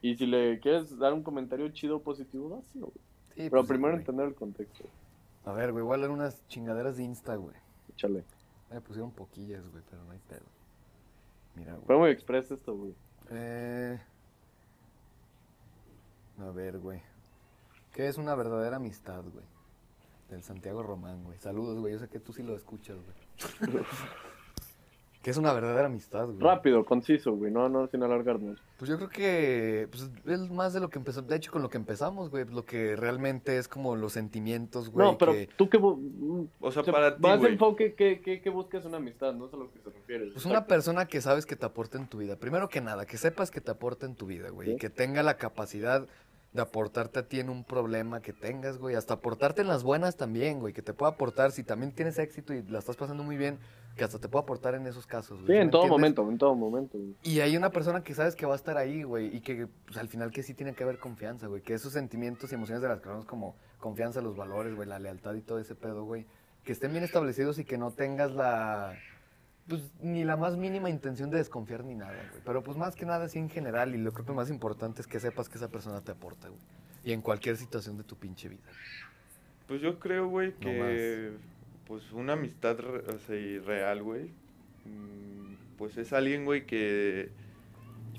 [0.02, 2.98] Y si le quieres dar un comentario chido o positivo, dáselo, güey.
[3.34, 4.00] Sí, Pero pues, primero güey.
[4.00, 4.84] entender el contexto.
[5.44, 7.57] A ver, güey, a leer unas chingaderas de Insta, güey.
[7.90, 8.24] Échale.
[8.70, 10.46] Me pusieron poquillas, güey, pero no hay pedo.
[11.55, 11.87] Mira, güey.
[11.87, 12.94] Fue muy express esto, güey.
[13.31, 14.00] Eh...
[16.38, 17.02] A ver, güey.
[17.92, 19.44] ¿Qué es una verdadera amistad, güey?
[20.29, 21.38] Del Santiago Román, güey.
[21.38, 21.92] Saludos, güey.
[21.94, 23.85] Yo sé que tú sí lo escuchas, güey.
[25.23, 26.38] Que es una verdadera amistad, güey.
[26.38, 28.58] Rápido, conciso, güey, no, no sin alargarnos.
[28.81, 31.68] Pues yo creo que pues, es más de lo que empezó, de hecho con lo
[31.68, 35.06] que empezamos, güey, lo que realmente es como los sentimientos, güey.
[35.06, 35.78] no, pero que- tú qué...
[35.78, 37.52] bu- O sea, o sea, para ti, más güey.
[37.52, 39.35] enfoque, ¿qué, qué, qué buscas una amistad?
[39.35, 40.31] No sé a lo que se refiere.
[40.33, 42.37] Pues una persona que sabes que te aporta en tu vida.
[42.37, 44.68] Primero que nada, que sepas que te aporta en tu vida, güey.
[44.68, 44.74] Sí.
[44.74, 46.06] Y que tenga la capacidad
[46.53, 48.96] de aportarte a ti en un problema que tengas, güey.
[48.96, 50.73] Hasta aportarte en las buenas también, güey.
[50.73, 53.59] Que te pueda aportar, si también tienes éxito y la estás pasando muy bien,
[53.96, 55.46] que hasta te pueda aportar en esos casos, güey.
[55.46, 55.90] Sí, ¿Sí en todo entiendes?
[56.01, 56.98] momento, en todo momento.
[56.98, 57.15] güey.
[57.23, 59.96] Y hay una persona que sabes que va a estar ahí, güey, y que pues,
[59.98, 62.88] al final que sí tiene que haber confianza, güey, que esos sentimientos y emociones de
[62.88, 66.27] las que hablamos como confianza, los valores, güey, la lealtad y todo ese pedo, güey,
[66.65, 68.94] que estén bien establecidos y que no tengas la,
[69.71, 72.42] pues ni la más mínima intención de desconfiar ni nada, güey.
[72.44, 75.00] Pero pues más que nada así en general, y lo creo que lo más importante
[75.00, 76.60] es que sepas que esa persona te aporta, güey.
[77.04, 78.68] Y en cualquier situación de tu pinche vida.
[79.68, 81.31] Pues yo creo, güey, No que
[81.87, 84.31] pues una amistad o sea, real, güey,
[84.85, 87.31] mm, pues es alguien, güey, que,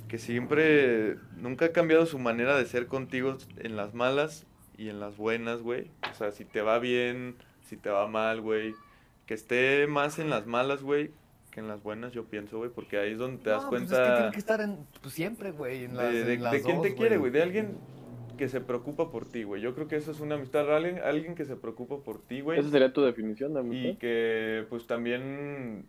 [0.08, 4.46] que siempre, nunca ha cambiado su manera de ser contigo en las malas
[4.78, 5.92] y en las buenas, güey.
[6.10, 8.74] O sea, si te va bien, si te va mal, güey.
[9.26, 11.12] Que esté más en las malas, güey,
[11.52, 13.82] que en las buenas, yo pienso, güey, porque ahí es donde te das No, pues
[13.84, 14.02] cuenta...
[14.04, 16.54] es que tiene que estar en, pues, siempre, güey, en las, de, de- en las
[16.54, 17.78] de quién dos, te quiere, güey, de alguien
[18.38, 19.62] que se preocupa por ti, güey.
[19.62, 22.60] Yo creo que eso es una amistad, alguien, alguien que se preocupa por ti, güey.
[22.60, 23.98] Esa sería tu definición de Y amistad.
[24.00, 25.86] que pues también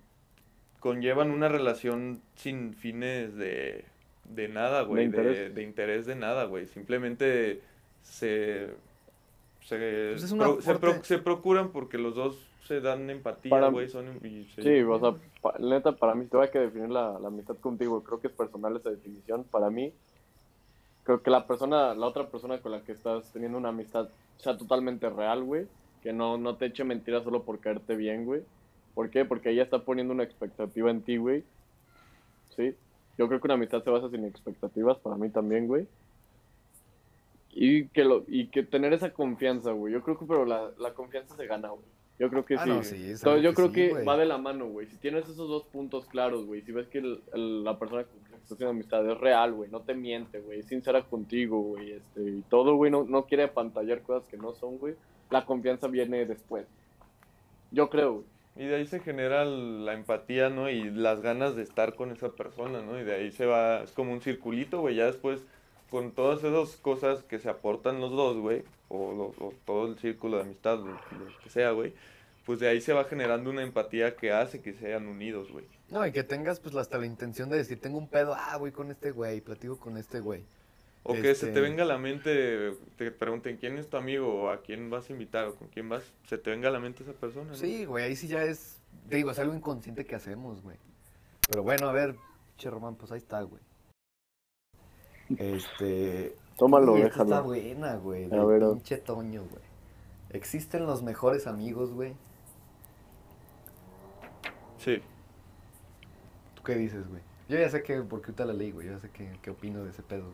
[0.81, 3.85] conllevan una relación sin fines de,
[4.25, 5.55] de nada, güey, de, interés.
[5.55, 6.67] de interés de nada, güey.
[6.67, 7.61] Simplemente
[8.03, 8.71] se,
[9.61, 14.45] se, Pues pro- pro- se procuran porque los dos se dan empatía, güey, son y
[14.47, 17.57] se- Sí, o sea, pa- neta, para mí, si tengo que definir la, la amistad
[17.59, 19.45] contigo, creo que es personal esa definición.
[19.45, 19.93] Para mí,
[21.05, 24.09] creo que la persona, la otra persona con la que estás teniendo una amistad
[24.39, 25.67] sea totalmente real, güey.
[26.03, 28.43] Que no, no te eche mentiras solo por caerte bien, güey.
[28.95, 29.25] ¿Por qué?
[29.25, 31.45] Porque ella está poniendo una expectativa en ti, güey.
[32.57, 32.75] Sí.
[33.19, 35.87] Yo creo que una amistad se basa sin expectativas, para mí también, güey.
[37.55, 39.93] Y que, lo, y que tener esa confianza, güey.
[39.93, 41.85] Yo creo que, pero la, la confianza se gana, güey.
[42.19, 42.69] Yo creo que Ah, sí.
[42.71, 44.87] no, sí, es Entonces, algo yo que creo sí, que va de la mano, güey.
[44.87, 46.63] Si tienes esos dos puntos claros, güey.
[46.63, 49.53] Si ves que el- el- la persona con la que estás haciendo amistad es real,
[49.55, 49.71] güey.
[49.71, 50.61] No te miente, güey.
[50.61, 51.93] Es sincera contigo, güey.
[51.93, 52.91] Este, y todo, güey.
[52.91, 54.95] No, no quiere apantallar cosas que no son, güey.
[55.31, 56.67] La confianza viene después.
[57.71, 58.25] Yo creo, güey.
[58.55, 60.69] Y de ahí se genera la empatía, ¿no?
[60.69, 63.01] Y las ganas de estar con esa persona, ¿no?
[63.01, 64.97] Y de ahí se va, es como un circulito, güey.
[64.97, 65.43] Ya después,
[65.93, 68.97] con todas esas cosas que se aportan los dos, güey, o,
[69.39, 71.93] o todo el círculo de amistad, lo, lo que sea, güey,
[72.47, 75.67] pues de ahí se va generando una empatía que hace que sean unidos, güey.
[75.91, 78.73] No, y que tengas pues hasta la intención de decir, tengo un pedo, ah, voy
[78.73, 80.43] con este güey, platico con este güey.
[81.03, 84.45] O que se Este- te venga a la mente, te pregunten quién es tu amigo,
[84.45, 86.81] o a quién vas a invitar, o con quién vas, se te venga a la
[86.81, 87.55] mente esa persona, ¿no?
[87.55, 88.79] Sí, güey, ahí sí ya es,
[89.11, 90.79] te digo, es algo inconsciente que hacemos, güey.
[91.51, 92.17] Pero bueno, a ver,
[92.57, 93.61] che Román, pues ahí está, güey.
[95.39, 96.37] Este...
[96.59, 97.25] Tómalo, Uy, déjalo.
[97.25, 99.63] Está buena, güey, A del ver, a- pinche Toño, güey.
[100.31, 102.15] ¿Existen los mejores amigos, güey?
[104.79, 104.99] Sí.
[106.55, 107.21] ¿Tú qué dices, güey?
[107.49, 109.85] Yo ya sé que, porque ahorita la leí, güey, yo ya sé qué, qué opino
[109.85, 110.25] de ese pedo.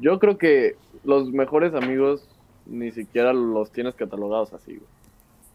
[0.00, 2.28] Yo creo que los mejores amigos
[2.66, 4.88] ni siquiera los tienes catalogados así, güey.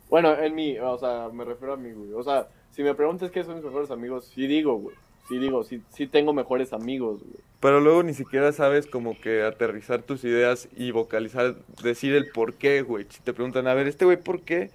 [0.10, 2.14] Bueno, en mí, o sea, me refiero a mí, güey.
[2.14, 4.96] O sea, si me preguntas qué son mis mejores amigos, sí digo, güey.
[5.28, 7.38] Sí digo, sí, sí tengo mejores amigos, güey.
[7.60, 12.56] Pero luego ni siquiera sabes como que aterrizar tus ideas y vocalizar, decir el por
[12.56, 13.06] qué, güey.
[13.10, 14.70] Si te preguntan, a ver, este güey, ¿por qué?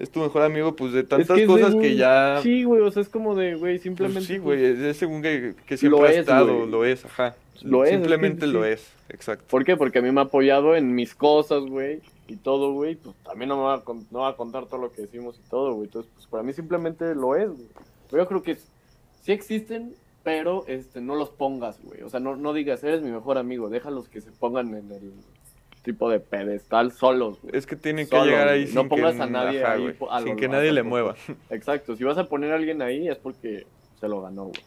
[0.00, 2.40] Es tu mejor amigo, pues de tantas Es que es de cosas un- que ya...
[2.42, 4.22] Sí, güey, o sea, es como de, güey, pues, simplemente...
[4.22, 6.70] sí, pues, güey, es, según que, que siempre Lo ha es, estado, güey.
[6.70, 7.36] lo es, ajá.
[7.62, 8.70] Lo es, es que Simplemente lo sí.
[8.70, 9.44] es, exacto.
[9.48, 9.76] ¿Por qué?
[9.76, 12.96] Porque a mí me ha apoyado en mis cosas, güey, y todo, güey.
[12.96, 15.38] Pues también no me va a, con- no va a contar todo lo que decimos
[15.38, 15.84] y todo, güey.
[15.86, 17.68] Entonces, pues para mí simplemente lo es, güey.
[18.10, 18.56] Pero yo creo que
[19.22, 22.02] sí existen, pero este, no los pongas, güey.
[22.02, 23.70] O sea, no, no digas, eres mi mejor amigo.
[23.70, 25.12] Déjalos que se pongan en el
[25.82, 27.56] tipo de pedestal solos, güey.
[27.56, 28.66] Es que tienen que Solo, llegar ahí güey.
[28.66, 31.16] sin No pongas que, a nadie ajá, ahí güey, a sin que nadie le mueva.
[31.50, 31.96] Exacto.
[31.96, 33.66] Si vas a poner a alguien ahí es porque
[33.98, 34.62] se lo ganó, güey.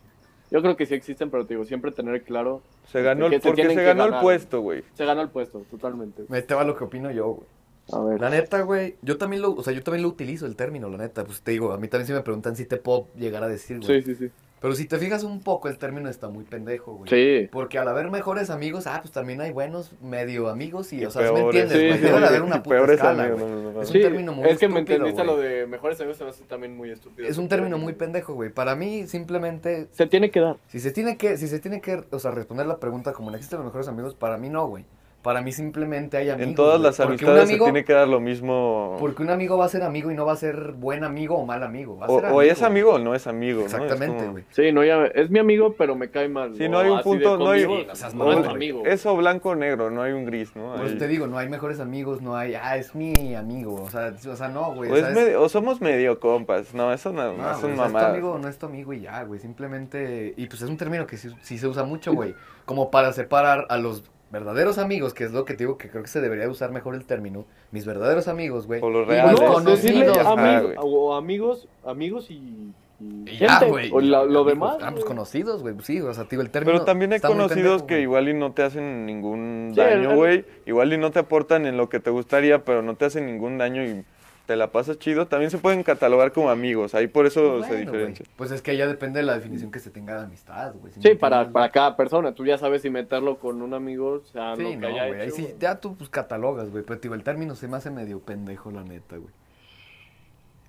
[0.51, 2.61] Yo creo que sí existen, pero te digo, siempre tener claro.
[2.91, 4.83] Se ganó, que el, se porque se que ganó el puesto, güey.
[4.93, 6.23] Se ganó el puesto, totalmente.
[6.29, 7.47] Me te va lo que opino yo, güey.
[7.91, 8.21] A ver.
[8.21, 10.97] La neta, güey, yo también lo, o sea, yo también lo utilizo el término, la
[10.97, 11.23] neta.
[11.23, 13.79] Pues te digo, a mí también si me preguntan si te puedo llegar a decir,
[13.79, 14.01] güey.
[14.01, 14.31] Sí, sí, sí.
[14.65, 17.07] Pero si te fijas un poco, el término está muy pendejo, güey.
[17.09, 17.47] Sí.
[17.51, 21.11] Porque al haber mejores amigos, ah, pues también hay buenos medio amigos y, Y o
[21.11, 21.61] sea, ¿sí me peores.
[21.63, 21.97] entiendes, Sí, güey?
[21.99, 22.27] sí, Debe de sí.
[22.29, 23.51] haber una puta peores escala, amigos, güey.
[23.53, 23.81] no, no, no.
[23.83, 25.35] Es un Sí, término muy es que me estúpido, entendiste güey.
[25.37, 27.27] lo de mejores amigos, se me hace también muy estúpido.
[27.29, 28.49] Es un término muy pendejo, güey.
[28.49, 30.57] Para mí, simplemente, Se tiene que dar.
[30.67, 33.37] si se tiene que, si se tiene que, o sea, responder la pregunta como no
[33.37, 34.83] existen los mejores amigos, para mí no, güey.
[35.25, 36.49] Para mí simplemente hay amigos.
[36.49, 36.83] En todas güey.
[36.83, 38.95] las Porque un amistades amigo- se tiene que dar lo mismo.
[38.99, 41.45] Porque un amigo va a ser amigo y no va a ser buen amigo o
[41.47, 41.97] mal amigo.
[41.97, 43.65] Va a O, ser o es amigo o no es amigo, ¿no?
[43.65, 44.43] Es Exactamente, como- güey.
[44.51, 46.55] Sí, no, ya, es mi amigo, pero me cae mal.
[46.55, 48.45] Sí, no hay un punto, no hay- no es güey.
[48.47, 48.83] amigo.
[48.85, 50.73] Eso blanco o negro, no hay un gris, ¿no?
[50.75, 53.81] Por eso Hay- te digo, no hay mejores amigos, no hay, ah, es mi amigo.
[53.81, 54.91] O sea, o sea no, güey.
[54.91, 57.97] o, o medio- o somos medio compas, no, eso no, es o un es tu
[57.97, 59.39] amigo o no es tu amigo y ya, güey.
[59.39, 60.33] Simplemente.
[60.37, 62.35] Y pues es un término que sí, sí se usa mucho, güey.
[62.65, 64.03] Como para separar a los
[64.39, 66.93] verdaderos amigos, que es lo que te digo que creo que se debería usar mejor
[66.95, 67.45] el término.
[67.71, 68.81] Mis verdaderos amigos, güey.
[68.83, 69.39] O los reales.
[69.39, 70.17] No, conocidos.
[70.17, 70.75] Güey.
[70.77, 73.89] o amigos, amigos y, y ya, güey.
[73.93, 74.77] o la- lo Amigos, demás.
[74.81, 75.75] Ah, pues conocidos, güey.
[75.83, 76.73] sí, o sea, te digo, el término.
[76.73, 78.03] Pero también hay conocidos pendejo, que güey.
[78.03, 80.45] igual y no te hacen ningún Sí, daño, el- güey.
[80.65, 83.57] Igual y no te aportan en lo que te gustaría, pero no te hacen ningún
[83.57, 84.03] daño y
[84.45, 85.27] te la pasas chido.
[85.27, 88.25] También se pueden catalogar como amigos, ahí por eso Bueno, se diferencia.
[88.35, 90.93] Pues es que ya depende de la definición que se tenga de amistad, güey.
[90.93, 92.33] ¿sí para, para cada persona.
[92.33, 95.07] Tú ya sabes si meterlo con un amigo, o sea, Sí, lo que no, haya
[95.07, 95.21] güey.
[95.21, 95.55] Ahí hecho, sí, güey.
[95.59, 96.83] ya tú pues catalogas, güey.
[96.83, 99.33] Pero, tío, el término se me hace medio pendejo, la neta, güey.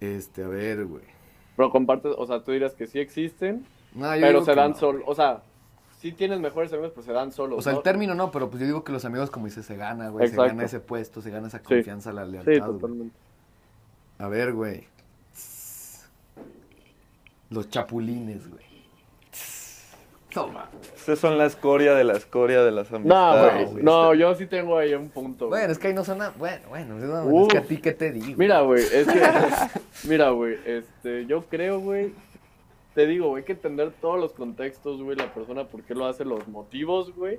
[0.00, 1.02] Este, a ver, güey.
[1.56, 3.64] Pero compartes, o sea, tú dirás que sí existen,
[3.94, 4.76] No, pero se que dan no.
[4.76, 5.02] solo.
[5.06, 5.42] O sea,
[5.98, 7.58] sí tienes mejores amigos, pero se dan solos.
[7.58, 7.82] O sea, el ¿no?
[7.82, 10.28] término no, pero pues yo digo que los amigos, como dices, se gana, güey.
[10.28, 11.64] Se gana ese puesto, se gana esa Sí.
[11.64, 12.52] confianza, la lealtad.
[12.52, 13.16] Sí, totalmente.
[14.18, 14.84] A ver, güey.
[17.50, 18.64] Los chapulines, güey.
[20.32, 20.68] Toma.
[20.96, 23.70] Esas son la escoria de la escoria de las No, amistades.
[23.72, 23.84] güey.
[23.84, 25.46] No, yo sí tengo ahí un punto.
[25.48, 25.60] güey.
[25.60, 26.30] Bueno, es que ahí no suena.
[26.36, 27.48] Bueno, bueno, no, Uf.
[27.48, 28.36] es que a ti, ¿qué te digo?
[28.36, 29.22] Mira, güey, es que.
[30.08, 32.12] mira, güey, este, yo creo, güey.
[32.94, 36.06] Te digo, güey, hay que entender todos los contextos, güey, la persona, por qué lo
[36.06, 37.38] hace, los motivos, güey.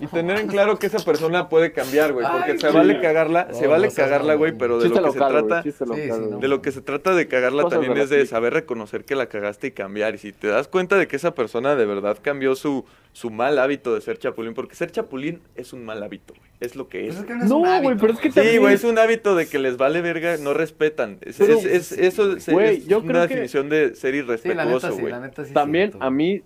[0.00, 3.52] Y tener en claro que esa persona puede cambiar, güey, porque Ay, se vale cagarla,
[3.52, 6.28] se vale no cagarla, güey, pero de Chiste lo que se local, trata, Sí, local,
[6.34, 9.04] sí, de lo que se trata de cagarla Cosas también de es de saber reconocer
[9.04, 10.14] que la cagaste y cambiar.
[10.14, 13.58] Y si te das cuenta de que esa persona de verdad cambió su, su mal
[13.58, 16.48] hábito de ser chapulín, porque ser chapulín es un mal hábito, güey.
[16.60, 17.16] Es lo que es.
[17.16, 19.58] es que no güey, pero es que Sí, también- güey, es un hábito de que
[19.58, 21.18] les vale verga, no respetan.
[21.22, 24.12] Es, Pero- es- es- eso es, Güey, es yo una creo que- definición de ser
[24.14, 25.12] Sí, irrespetuoso, sí, güey.
[25.44, 25.52] sí.
[25.52, 26.42] También siento, a mí,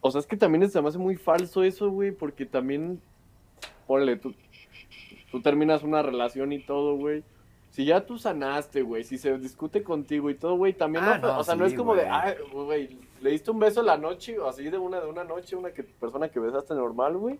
[0.00, 3.00] o sea, es que también se me hace muy falso eso, güey, porque también,
[3.86, 4.34] ponle, tú,
[5.30, 7.22] tú terminas una relación y todo, güey.
[7.70, 11.28] Si ya tú sanaste, güey, si se discute contigo y todo, güey, también Ah, no,
[11.34, 12.12] no, o sea, no es como de, güey.
[12.12, 15.54] ay, güey, le diste un beso la noche, o así de una de una noche,
[15.54, 17.38] una que, persona que besaste normal, güey.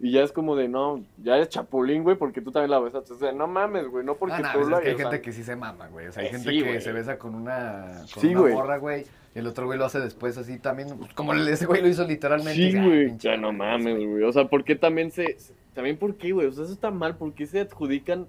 [0.00, 3.12] Y ya es como de, no, ya eres chapulín, güey, porque tú también la besaste.
[3.12, 4.94] O sea, no mames, güey, no porque Ah, no, tú pues la es que hay
[4.94, 6.08] o sea, gente que sí se mama, güey.
[6.08, 6.80] O sea, hay Eh, gente sí, que güey.
[6.80, 8.54] se besa con una, con Sí, una güey.
[8.54, 9.06] morra, güey.
[9.34, 10.88] Y el otro güey lo hace después así también.
[10.98, 12.54] pues, como ese güey lo hizo literalmente.
[12.70, 13.06] Sí, ah, güey.
[13.06, 14.22] pinche Ya no mames, güey.
[14.24, 15.38] O sea, ¿por qué también se.
[15.38, 16.46] se- También por qué, güey?
[16.48, 17.16] O sea, eso está mal.
[17.16, 18.26] ¿Por qué se adjudican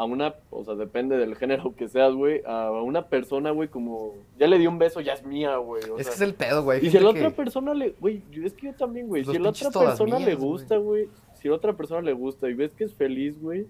[0.00, 0.34] a una.
[0.48, 2.42] O sea, depende del género que seas, güey.
[2.46, 4.14] A una persona, güey, como.
[4.38, 5.82] Ya le dio un beso, ya es mía, güey.
[5.82, 6.86] Es sea, que es el pedo, güey.
[6.86, 7.90] Y si a la otra persona le.
[8.00, 9.24] Güey, es que yo también, güey.
[9.26, 11.08] Si a la otra persona le mías, gusta, güey.
[11.34, 13.66] Si a la otra persona le gusta y ves que es feliz, güey.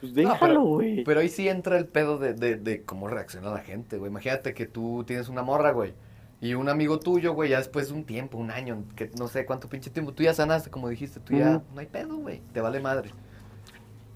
[0.00, 1.04] Pues déjalo, güey.
[1.04, 4.10] Pero ahí sí entra el pedo de, de, de cómo reacciona la gente, güey.
[4.10, 5.92] Imagínate que tú tienes una morra, güey.
[6.40, 9.44] Y un amigo tuyo, güey, ya después de un tiempo, un año, que no sé
[9.44, 12.62] cuánto pinche tiempo, tú ya sanaste, como dijiste, tú ya, no hay pedo, güey, te
[12.62, 13.10] vale madre.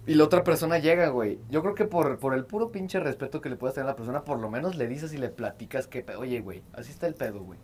[0.06, 1.38] Y la otra persona llega, güey.
[1.50, 3.96] Yo creo que por, por el puro pinche respeto que le puedas tener a la
[3.96, 7.14] persona, por lo menos le dices y le platicas que, oye, güey, así está el
[7.14, 7.58] pedo, güey.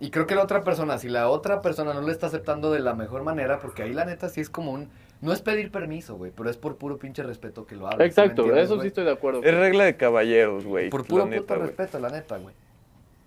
[0.00, 2.80] Y creo que la otra persona, si la otra persona no le está aceptando de
[2.80, 4.88] la mejor manera, porque ahí la neta sí es como un,
[5.20, 7.98] no es pedir permiso, güey, pero es por puro pinche respeto que lo hagas.
[7.98, 9.44] ¿sí me Exacto, eso sí estoy de acuerdo.
[9.44, 10.90] Es regla de caballeros, güey.
[10.90, 11.66] Por puro neta, puto güey.
[11.68, 12.52] respeto, la neta, güey.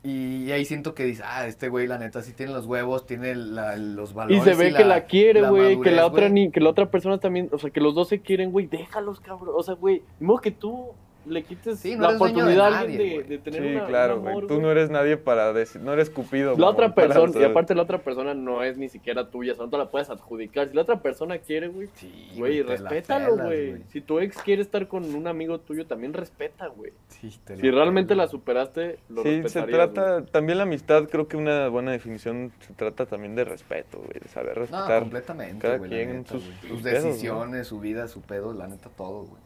[0.05, 3.33] Y ahí siento que dice, ah, este güey, la neta, sí tiene los huevos, tiene
[3.33, 4.43] la- los Y valores.
[4.43, 7.49] se ve que la quiere, güey, que la otra ni, que la otra persona también,
[7.51, 9.55] o sea, que los dos se quieren, güey, déjalos, cabrón.
[9.57, 10.91] O sea, güey, modo que tú
[11.27, 13.85] le quites Sí, no la dueño de oportunidad a alguien nadie, de, tener Sí, una,
[13.87, 14.31] claro, un güey.
[14.33, 16.55] amor, Tú no eres nadie para decir, no eres cupido.
[16.57, 19.65] La otra persona, y aparte la otra persona no es ni siquiera tuya, o sea,
[19.65, 20.69] no te la puedes adjudicar.
[20.69, 23.83] Si la otra persona quiere, güey, Sí, güey, respétalo, pelas, güey.
[23.89, 26.91] Si tu ex quiere estar con un amigo tuyo, también respeta, güey.
[27.07, 30.25] Sí, te Si realmente la superaste, lo Sí, se trata, güey.
[30.31, 34.27] también la amistad, creo que una buena definición se trata también de respeto, güey, de
[34.29, 34.99] saber No, respetar.
[35.01, 36.89] completamente, cada güey, quien neta, sus- pedos, ¿no?
[36.89, 39.44] decisiones, su vida, su pedo, la neta, todo, güey.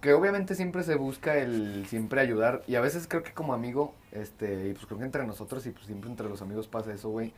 [0.00, 2.62] Que obviamente siempre se busca el siempre ayudar.
[2.66, 5.70] Y a veces creo que como amigo, este, y pues creo que entre nosotros y
[5.70, 7.34] pues siempre entre los amigos pasa eso, güey.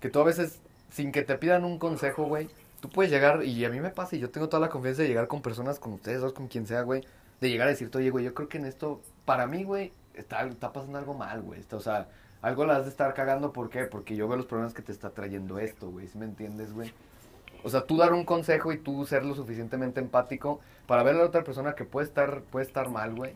[0.00, 0.60] Que tú a veces,
[0.90, 2.48] sin que te pidan un consejo, güey,
[2.80, 5.08] tú puedes llegar, y a mí me pasa, y yo tengo toda la confianza de
[5.08, 7.02] llegar con personas, con ustedes dos, con quien sea, güey,
[7.40, 10.46] de llegar a decirte, oye, güey, yo creo que en esto, para mí, güey, está,
[10.46, 11.62] está pasando algo mal, güey.
[11.70, 12.08] O sea,
[12.42, 13.84] algo la has de estar cagando, ¿por qué?
[13.84, 16.92] Porque yo veo los problemas que te está trayendo esto, güey, ¿sí me entiendes, güey?
[17.66, 21.18] O sea, tú dar un consejo y tú ser lo suficientemente empático para ver a
[21.18, 23.32] la otra persona que puede estar, puede estar mal, güey.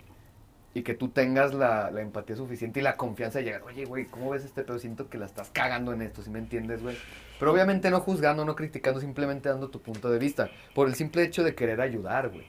[0.72, 4.04] y que tú tengas la, la empatía suficiente y la confianza de llegar, oye, güey,
[4.04, 4.78] ¿cómo ves este pedo?
[4.78, 6.96] Siento que la estás cagando en esto, ¿sí me entiendes, güey?
[7.40, 11.24] Pero obviamente no juzgando, no criticando, simplemente dando tu punto de vista, por el simple
[11.24, 12.46] hecho de querer ayudar, güey.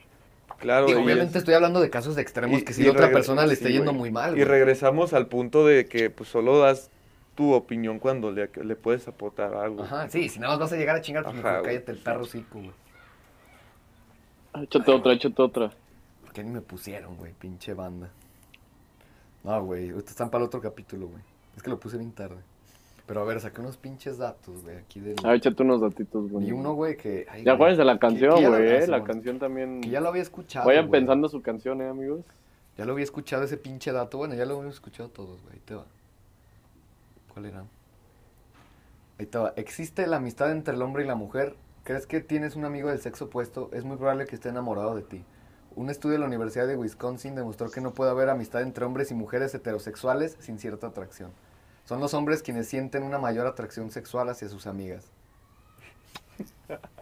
[0.60, 3.56] Claro, y obviamente es- estoy hablando de casos extremos y- que si otra persona le
[3.56, 6.91] sí, esté yendo muy mal, Y regresamos al punto de que pues solo das
[7.36, 9.84] tu opinión cuando le, le puedes aportar algo.
[9.84, 11.98] Ajá, sí, si nada más vas a llegar a chingar, pues Ajá, mejor cállate el
[12.00, 12.72] perro cico, güey.
[14.64, 15.72] Échate otra, échate otra.
[16.22, 17.34] ¿Por qué ni me pusieron, güey?
[17.34, 18.10] Pinche banda.
[19.44, 21.24] No, güey, ahorita están para el otro capítulo, güey.
[21.56, 22.38] Es que lo puse bien tarde.
[23.08, 25.16] Pero a ver, saqué unos pinches datos, güey, aquí del...
[25.24, 26.48] Ah, échate unos datitos, güey.
[26.48, 27.26] Y uno, güey, que...
[27.30, 28.68] ay, Ya acuérdense la canción, que la- güey.
[28.68, 29.04] eh, La Simón.
[29.04, 29.82] canción también.
[29.82, 31.00] Que ya lo había escuchado, Vayan güey.
[31.02, 32.22] pensando su canción, eh, amigos.
[32.78, 34.18] Ya lo había escuchado ese pinche dato.
[34.18, 35.56] Bueno, ya lo habíamos escuchado todos, güey.
[35.56, 35.86] Ahí te va.
[39.56, 41.56] ¿Existe la amistad entre el hombre y la mujer?
[41.84, 43.70] ¿Crees que tienes un amigo del sexo opuesto?
[43.74, 45.24] Es muy probable que esté enamorado de ti.
[45.76, 49.12] Un estudio de la Universidad de Wisconsin demostró que no puede haber amistad entre hombres
[49.12, 51.32] y mujeres heterosexuales sin cierta atracción.
[51.86, 55.12] Son los hombres quienes sienten una mayor atracción sexual hacia sus amigas.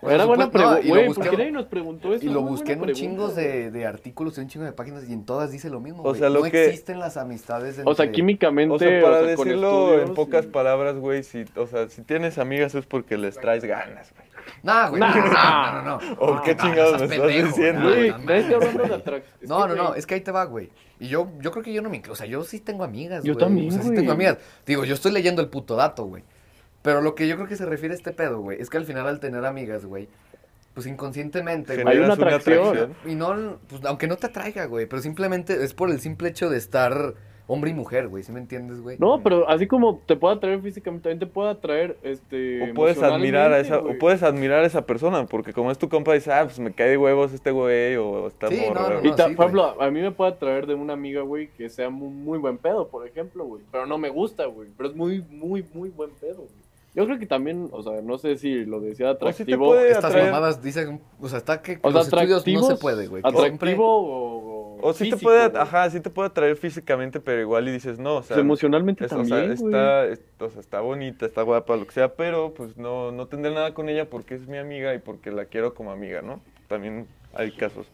[0.01, 1.07] Era buena pregunta, y lo güey.
[1.07, 2.25] busqué- ¿Por qué nadie nos preguntó eso?
[2.25, 5.07] Y lo Muy busqué en un chingo de, de artículos y un chingo de páginas
[5.09, 6.01] y en todas dice lo mismo.
[6.01, 6.19] O güey.
[6.19, 7.91] sea, lo no que- existen las amistades entre...
[7.91, 8.73] O sea, químicamente.
[8.75, 11.87] O sea, para o sea, con decirlo en pocas y- palabras, güey, si, o sea,
[11.89, 14.29] si tienes amigas es porque les traes ganas, güey.
[14.63, 14.99] No, güey.
[14.99, 15.13] Nah.
[15.13, 16.01] No, no, no.
[16.01, 16.15] no.
[16.19, 17.83] ¿O qué chingados me estás pendejo, diciendo?
[17.89, 18.09] güey.
[18.09, 18.43] Güey,
[19.47, 19.59] No.
[19.59, 20.69] No, no, no, es que ahí te va, güey.
[20.99, 22.13] Y yo, yo creo que yo no me incluyo.
[22.13, 23.45] O sea, yo sí tengo amigas, Yo güey.
[23.45, 24.37] también, O sea, sí tengo amigas.
[24.65, 26.23] Digo, yo estoy leyendo el puto dato, güey.
[26.81, 28.85] Pero lo que yo creo que se refiere a este pedo, güey, es que al
[28.85, 30.07] final al tener amigas, güey,
[30.73, 31.97] pues inconscientemente, güey.
[31.97, 32.93] Hay una atracción.
[33.05, 36.49] Y no, pues aunque no te atraiga, güey, pero simplemente es por el simple hecho
[36.49, 37.15] de estar
[37.51, 38.95] hombre y mujer, güey, ¿sí me entiendes, güey?
[38.99, 42.69] No, pero así como te puede atraer físicamente, también te puede atraer este.
[42.69, 45.89] O puedes admirar a esa, o puedes admirar a esa persona, porque como es tu
[45.89, 48.81] compa, dices, ah, pues me cae de huevos este güey, o esta Sí, morra.
[48.81, 49.15] no, no, Y no.
[49.15, 51.89] ta- sí, por ejemplo, a mí me puede atraer de una amiga, güey, que sea
[51.89, 53.63] muy, muy buen pedo, por ejemplo, güey.
[53.71, 54.69] Pero no me gusta, güey.
[54.77, 56.68] Pero es muy, muy, muy buen pedo, güey.
[56.95, 59.67] Yo creo que también, o sea, no sé si lo decía O atractivo.
[59.67, 63.07] puede Estas mamadas dicen, o sea, está que o sea, los estudios no se puede,
[63.07, 63.21] güey.
[63.23, 64.59] Atractivo siempre- o.
[64.81, 65.61] O sí te puede, güey.
[65.61, 69.05] ajá, sí te puede atraer físicamente, pero igual y dices, no, o sea, Pues emocionalmente
[69.05, 69.73] es- o sea, también, güey.
[69.73, 73.27] está, es- o sea, está bonita, está guapa, lo que sea, pero pues no, no
[73.27, 76.39] tendré nada con ella porque es mi amiga y porque la quiero como amiga, ¿no?
[76.69, 77.87] También hay casos.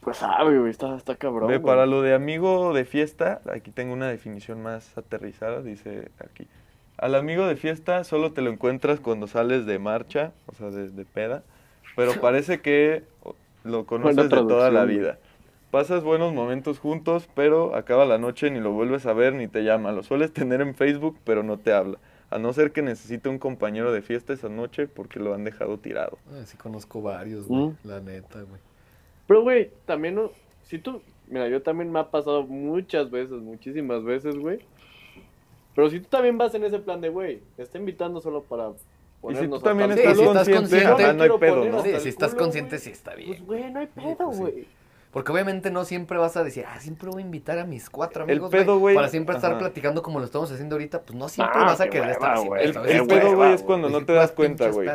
[0.00, 1.48] Pues sabe, güey, está, está cabrón.
[1.48, 1.66] Ve, güey.
[1.74, 6.46] para lo de amigo de fiesta, aquí tengo una definición más aterrizada, dice aquí.
[6.96, 10.90] Al amigo de fiesta solo te lo encuentras cuando sales de marcha, o sea, de,
[10.90, 11.42] de peda,
[11.96, 13.02] pero parece que
[13.64, 15.18] lo conoces de toda la vida.
[15.70, 19.64] Pasas buenos momentos juntos, pero acaba la noche ni lo vuelves a ver ni te
[19.64, 19.90] llama.
[19.90, 21.98] Lo sueles tener en Facebook, pero no te habla.
[22.30, 25.78] A no ser que necesite un compañero de fiesta esa noche porque lo han dejado
[25.78, 26.18] tirado.
[26.32, 27.76] Ah, sí conozco varios, güey, Mm.
[27.84, 28.60] la neta, güey.
[29.26, 30.30] Pero, güey, también, no-
[30.62, 34.60] si tú, mira, yo también me ha pasado muchas veces, muchísimas veces, güey.
[35.74, 38.70] Pero si tú también vas en ese plan de, güey, te está invitando solo para
[39.20, 40.18] ponernos tú también el estás
[40.48, 41.82] consciente, yo me ah, no hay pedo, ¿no?
[41.82, 43.30] Sí, el si estás culo, consciente, sí está bien.
[43.30, 44.42] Pues, güey, no hay Sí, pedo, pues, sí.
[44.42, 44.84] güey.
[45.10, 48.24] Porque obviamente no siempre vas a decir, ah, siempre voy a invitar a mis cuatro
[48.24, 49.60] El amigos, pedo, güey, para siempre estar ajá.
[49.60, 52.64] platicando como lo estamos haciendo ahorita, pues no siempre Ah, vas a querer estar güey.
[52.64, 54.88] El, el pedo, güey, es cuando no te das cuenta, güey.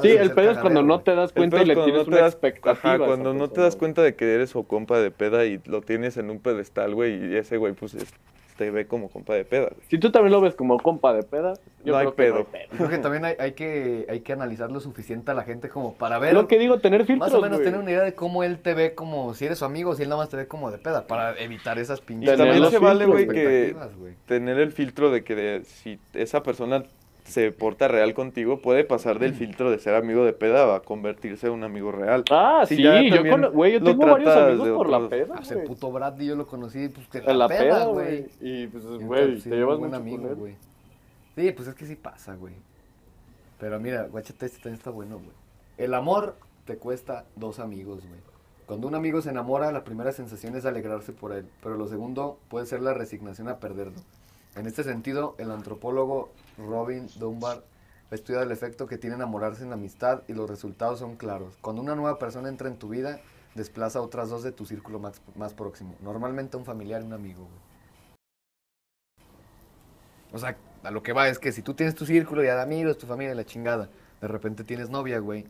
[0.00, 2.08] Sí, el pedo es cuando no te das El cuenta y le tienes no te
[2.10, 2.72] una das- expectativa.
[2.94, 5.82] Ajá, cuando no te das cuenta de que eres su compa de peda y lo
[5.82, 8.12] tienes en un pedestal, güey, y ese güey, pues, es-
[8.56, 9.82] te ve como compa de peda, güey.
[9.88, 12.44] Si tú también lo ves como compa de peda, yo No hay creo no hay
[12.44, 12.68] pedo.
[12.68, 12.76] pedo.
[12.76, 15.94] Creo que también hay, hay que, hay que analizar lo suficiente a la gente como
[15.94, 17.64] para ver, Lo que digo, tener filtros, más o menos güey.
[17.66, 20.08] tener una idea de cómo él te ve como si eres su amigo, si él
[20.08, 22.78] nada más te ve como de peda, para evitar esas Y pinches Tener también se
[22.78, 24.14] vale, güey, que güey.
[24.26, 26.84] tener el filtro de que de- si esa persona
[27.24, 31.46] se porta real contigo, puede pasar del filtro de ser amigo de peda a convertirse
[31.46, 32.22] en un amigo real.
[32.30, 35.66] Ah, Si sí, ya yo, cono- güey, yo tengo varios amigos por la peda, güey.
[35.66, 38.26] puto Bradley yo lo conocí, pues, que En la peda, güey.
[38.40, 40.34] Y pues, güey, sí, te llevas con él.
[40.36, 40.54] güey.
[41.34, 42.54] Sí, pues es que sí pasa, güey.
[43.58, 45.30] Pero mira, guáchate, este también está bueno, güey.
[45.78, 48.20] El amor te cuesta dos amigos, güey.
[48.66, 52.38] Cuando un amigo se enamora, la primera sensación es alegrarse por él, pero lo segundo
[52.48, 53.98] puede ser la resignación a perderlo.
[54.56, 57.62] En este sentido, el antropólogo Robin Dunbar
[58.10, 61.56] ha estudiado el efecto que tiene enamorarse en la amistad y los resultados son claros.
[61.60, 63.20] Cuando una nueva persona entra en tu vida,
[63.54, 65.94] desplaza a otras dos de tu círculo más, más próximo.
[66.00, 67.74] Normalmente un familiar y un amigo, güey.
[70.32, 72.62] O sea, a lo que va es que si tú tienes tu círculo ya de
[72.62, 73.88] amigos, tu familia y la chingada,
[74.20, 75.44] de repente tienes novia, güey.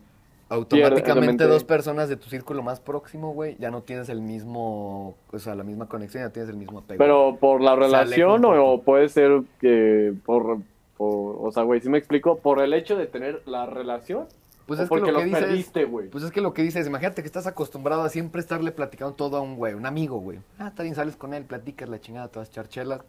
[0.50, 5.38] Automáticamente dos personas de tu círculo más próximo, güey, ya no tienes el mismo, o
[5.38, 6.98] sea, la misma conexión, ya tienes el mismo apego.
[6.98, 10.58] Pero por la relación o puede ser que por,
[10.96, 14.26] por- o sea, güey, si me explico, por el hecho de tener la relación
[14.66, 16.08] Pues o es que porque lo que dices- perdiste, güey.
[16.08, 19.36] Pues es que lo que dices, imagínate que estás acostumbrado a siempre estarle platicando todo
[19.36, 20.38] a un güey, un amigo, güey.
[20.58, 23.00] Ah, está bien, sales con él, platicas la chingada, te vas a echar chelas.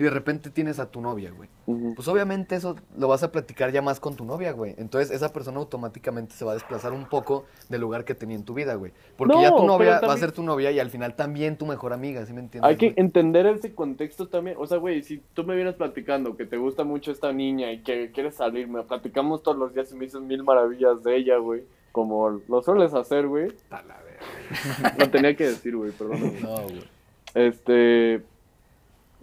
[0.00, 1.50] Y de repente tienes a tu novia, güey.
[1.94, 4.74] Pues obviamente eso lo vas a platicar ya más con tu novia, güey.
[4.78, 8.44] Entonces esa persona automáticamente se va a desplazar un poco del lugar que tenía en
[8.44, 8.92] tu vida, güey.
[9.18, 11.58] Porque No, ya tu novia va a también- ser tu novia y al final también
[11.58, 12.66] tu mejor amiga, ¿sí me entiendes?
[12.70, 12.94] Hay que güey?
[13.04, 14.56] entender ese contexto también.
[14.58, 17.82] O sea, güey, si tú me vienes platicando que te gusta mucho esta niña y
[17.82, 21.62] que quieres salirme, platicamos todos los días y me dices mil maravillas de ella, güey.
[21.92, 23.48] Como lo sueles hacer, güey.
[24.98, 26.20] Lo tenía que decir, güey, perdón.
[26.42, 26.84] No, güey.
[27.34, 28.22] Este.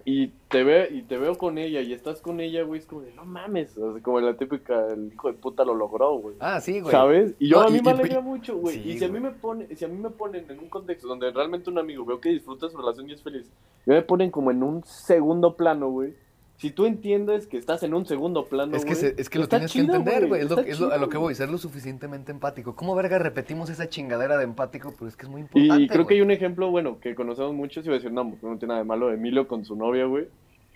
[0.10, 2.80] Y te, ve, y te veo con ella y estás con ella, güey.
[2.80, 3.78] Es como de, no mames.
[3.78, 6.36] O sea, como la típica, el hijo de puta lo logró, güey.
[6.40, 6.94] Ah, sí, güey.
[6.94, 7.34] ¿Sabes?
[7.40, 8.76] Y yo No, a mí y- me y- alegra mucho, güey.
[8.82, 11.10] Sí, y si a mí me pone, si a mí me ponen en un contexto
[11.10, 13.52] donde realmente un amigo veo que disfruta su relación y es feliz,
[13.86, 16.14] y me ponen como en un segundo plano, güey.
[16.58, 19.48] Si tú entiendes que estás en un segundo plano, Es que, se- es que lo
[19.48, 20.42] tienes chido, que entender, güey.
[20.42, 22.76] Es, lo, es lo- a lo que voy, ser lo suficientemente empático.
[22.76, 24.92] ¿Cómo verga repetimos esa chingadera de empático?
[24.98, 25.84] Pero es que es muy importante.
[25.84, 28.80] Y creo que hay un ejemplo, bueno, que conocemos muchos y mencionamos, no tiene nada
[28.80, 30.28] de malo, Emilio con su novia, güey.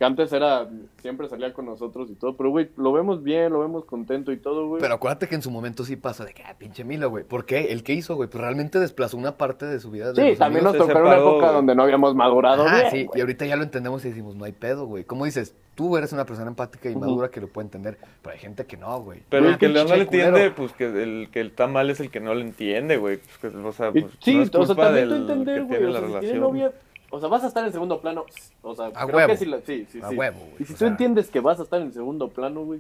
[0.02, 0.68] Que antes era,
[1.00, 4.38] siempre salía con nosotros y todo, pero, güey, lo vemos bien, lo vemos contento y
[4.38, 4.82] todo, güey.
[4.82, 7.24] Pero acuérdate que en su momento sí pasó de que, ah, pinche Milo, güey.
[7.24, 7.72] ¿Por qué?
[7.72, 8.28] ¿El qué hizo, güey?
[8.28, 10.12] Pues realmente desplazó una parte de su vida.
[10.12, 13.20] de Sí, los también nos tocó una época donde no habíamos madurado bien, sí, y
[13.20, 15.04] ahorita ya lo entendemos y decimos, no hay pedo, güey.
[15.04, 15.54] ¿Cómo dices?
[15.76, 18.78] Tú eres una persona empática y madura que lo puede entender, pero hay gente que
[18.78, 19.22] no, güey.
[19.30, 22.10] Pero el que pinche no le entiende, pues que el que está mal es el
[22.10, 23.20] que no le entiende, güey.
[23.40, 25.22] Pues, que, o sea, Y pues, sí, no es o sea, culpa también tú del
[25.22, 25.78] entender, que güey.
[25.78, 26.40] tiene O la sea, si tiene relación.
[26.40, 26.72] novia,
[27.12, 28.26] o sea, vas a estar en segundo plano.
[28.64, 29.38] O sea, A creo huevo.
[29.38, 30.16] que la- sí, sí, A sí.
[30.16, 30.56] huevo, güey.
[30.60, 32.80] Y si tú sea- entiendes que vas a estar en segundo plano, güey,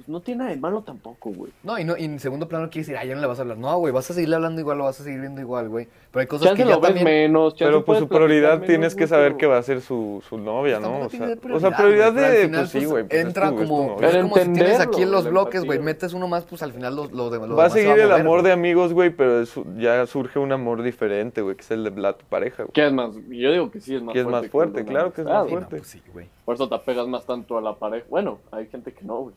[0.00, 1.52] pues no tiene nada de malo tampoco, güey.
[1.62, 3.42] No, y, no, y en segundo plano quiere decir, ah, ya no le vas a
[3.42, 3.58] hablar.
[3.58, 5.86] No, güey, vas a seguirle hablando igual, lo vas a seguir viendo igual, güey.
[6.10, 7.04] Pero hay cosas Chance que ya lo ves también...
[7.04, 9.80] menos, chance Pero pues su prioridad menos, tienes que güey, saber que va a ser
[9.80, 11.06] su, su novia, Pues ¿no?
[11.06, 13.04] O sea, o prioridad, güey, de, final, pues sí, güey.
[13.04, 16.12] pues, es entra como, es como si tienes aquí en los güey, bloques, güey, metes
[16.14, 18.44] uno más, pues al final lo, lo, de- lo Va a seguir el amor güey.
[18.44, 19.44] de amigos, güey, pero
[19.78, 22.72] ya surge un amor diferente, güey, que es el de la tu pareja, güey.
[22.72, 23.14] ¿Qué es más?
[23.28, 24.42] Yo digo que sí es más Que es fuerte.
[24.42, 25.54] más fuerte, claro que es más güey.
[25.54, 25.84] fuerte.
[25.84, 26.26] sí, güey.
[26.44, 28.06] Por eso te apegas más tanto a la pareja.
[28.10, 29.34] Bueno, hay gente que no, güey.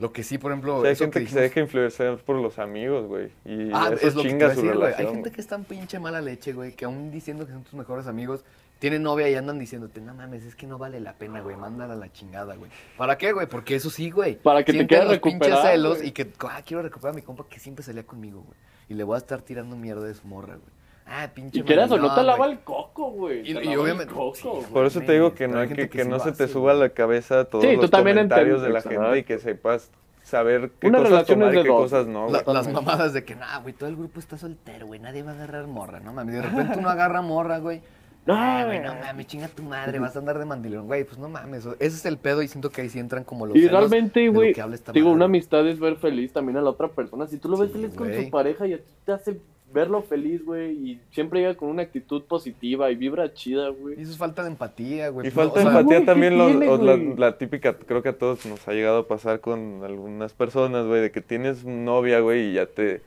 [0.00, 2.58] Lo que sí, por ejemplo, O sea, hay gente que, se deja influenciar por los
[2.58, 3.30] amigos, güey.
[3.44, 4.84] Y Ah, eso es lo que te chinga a su decir, güey.
[4.84, 5.06] relación.
[5.08, 7.74] Hay gente que es tan pinche mala leche, güey, que aún diciendo que son tus
[7.74, 8.42] mejores amigos,
[8.78, 11.92] tienen novia y andan diciéndote, no mames, es que no vale la pena, güey, mándala
[11.92, 12.70] a la chingada, güey.
[12.96, 13.46] ¿Para qué, güey?
[13.46, 14.36] Porque eso sí, güey.
[14.36, 16.08] Para que te Sienten quieras los pinches recuperar, celos güey.
[16.08, 18.58] y que, ah, quiero recuperar a mi compa que siempre salía conmigo, güey.
[18.88, 20.79] Y le voy a estar tirando mierda de su morra, güey.
[21.12, 23.50] Ah, pinche Y quieras o no te lava el coco, güey.
[23.50, 24.62] Y- obviamente- coco.
[24.72, 26.90] Por eso te digo que no hay que, que no se te suba a la
[26.90, 29.90] cabeza todos Sí, tú los también comentarios de la gente y que sepas
[30.22, 31.82] saber qué Una cosas tomar y qué dos.
[31.82, 35.00] cosas no, La- las mamadas de que, nah, güey, todo el grupo está soltero, güey,
[35.00, 36.34] nadie va a agarrar morra, no mames.
[36.36, 37.82] De repente uno agarra morra, güey.
[38.26, 41.18] No, Ah, güey, no mames, chinga tu madre, vas a andar de mandilón, güey, pues
[41.18, 41.66] no mames.
[41.66, 44.52] Ese es el pedo y siento que ahí sí entran como los Y realmente, güey,
[44.52, 47.26] digo, madre, una amistad es ver feliz también a la otra persona.
[47.26, 49.40] Si tú lo ves Sí, feliz con tu pareja y a ti te hace
[49.72, 54.00] verlo feliz, güey, y siempre llega con una actitud positiva y vibra chida, Y güey.
[54.00, 55.28] eso es falta de empatía, güey.
[55.28, 58.08] Y falta no, sea, empatía güey, ¿qué también, lo- tiene, o la, típica, creo que
[58.10, 62.20] a todos nos ha llegado a pasar con algunas personas, güey, de que tienes novia,
[62.20, 63.02] güey, y ya te,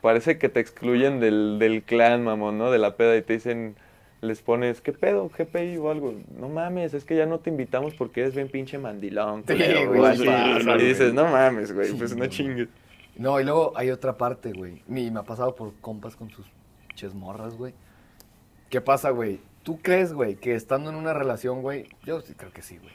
[0.00, 2.70] parece que te excluyen del, del clan, mamón, ¿no?
[2.70, 3.76] De la peda y te dicen,
[4.20, 5.28] les pones, ¿qué pedo?
[5.28, 6.14] GPI o algo.
[6.40, 9.44] No mames, es que ya no te invitamos porque eres bien pinche mandilón.
[9.46, 10.24] Sí, culero", güey, o sí
[10.80, 12.68] y dices, no mames, güey, Sí, pues no chingues.
[13.18, 14.82] No, y luego hay otra parte, güey.
[14.88, 16.46] Y me ha pasado por compas con sus
[16.94, 17.74] chesmorras, güey.
[18.70, 19.40] ¿Qué pasa, güey?
[19.64, 21.88] ¿Tú crees, güey, que estando en una relación, güey?
[22.04, 22.94] Yo sí creo que sí, güey.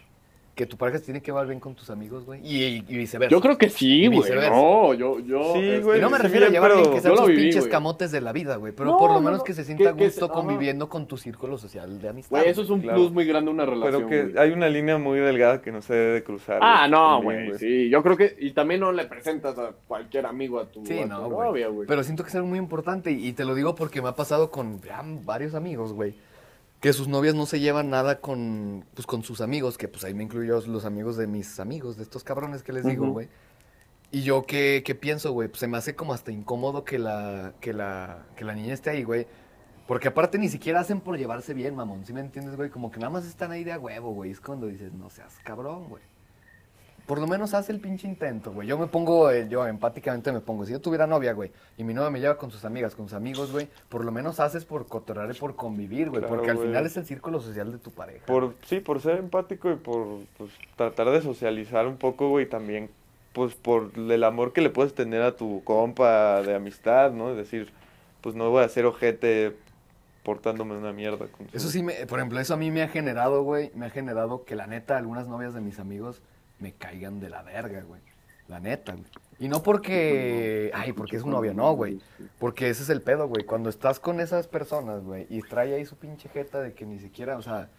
[0.56, 2.40] Que tu pareja se tiene que llevar bien con tus amigos, güey.
[2.44, 3.32] Y, viceversa.
[3.32, 4.32] Yo creo que sí, güey.
[4.52, 5.54] No, yo, yo.
[5.56, 7.28] Sí, este, güey, Y no me sí, refiero a llevar bien pero que sean sus
[7.28, 8.72] viví, pinches camotes de la vida, güey.
[8.72, 9.44] Pero No, por lo no, menos no.
[9.46, 12.38] que se sienta a que gusto conviviendo con tu círculo social de amistad.
[12.38, 13.00] Güey, eso es un Claro.
[13.00, 14.06] plus muy grande una relación.
[14.08, 16.60] Pero que hay una línea muy delgada que no se debe de cruzar.
[16.62, 17.90] Ah, no, güey, sí.
[17.90, 18.36] Yo creo que.
[18.40, 21.66] Y también no le presentas a cualquier amigo a tu, Sí, a tu no, novia,
[21.66, 21.78] güey.
[21.78, 21.88] güey.
[21.88, 24.16] Pero siento que es algo muy importante y, y te lo digo porque me ha
[24.16, 26.14] pasado con ya, varios amigos, güey.
[26.84, 30.14] Que sus novias no se llevan nada con, pues, con sus amigos, que pues ahí
[30.14, 33.30] me incluyo los amigos de mis amigos, de estos cabrones que les digo, güey.
[34.12, 35.48] Y yo, ¿qué, qué pienso, güey?
[35.48, 38.90] Pues se me hace como hasta incómodo que la, que la, que la niña esté
[38.90, 39.28] ahí, güey.
[39.88, 42.06] Porque aparte ni siquiera hacen por llevarse bien, mamón.
[42.06, 42.70] ¿Sí me entiendes, güey?
[42.70, 44.32] Como que nada más están ahí de a huevo, güey.
[44.32, 46.04] Es cuando dices, no seas cabrón, güey.
[47.06, 48.68] Por lo menos haz el pinche intento, güey.
[48.68, 50.66] Yo me pongo, eh, yo empáticamente me pongo.
[50.66, 53.18] Si yo tuviera novia, güey, y mi novia me lleva con sus amigas, con sus
[53.18, 56.22] amigos, güey, por lo menos haces por cotorrear y por convivir, güey.
[56.22, 56.70] Claro, porque al güey.
[56.70, 58.26] final es el círculo social de tu pareja.
[58.26, 62.90] Por, sí, por ser empático y por pues, tratar de socializar un poco, güey, también,
[63.34, 67.32] pues por el amor que le puedes tener a tu compa de amistad, ¿no?
[67.32, 67.74] Es decir,
[68.22, 69.54] pues no voy a ser ojete
[70.24, 71.28] portándome una mierda.
[71.28, 73.90] Con Eso sí, me, por ejemplo, eso a mí me ha generado, güey, me ha
[73.90, 76.22] generado que la neta algunas novias de mis amigos
[76.60, 78.02] me caigan de la verga, güey.
[78.48, 79.06] La neta, güey.
[79.40, 82.00] Y no porque, ay, porque es su novia, no, güey.
[82.40, 83.46] Porque ese es el pedo, güey.
[83.46, 87.00] Cuando estás con esas personas, güey, y trae ahí su pinche jeta de que ni
[87.00, 87.70] siquiera, o sea,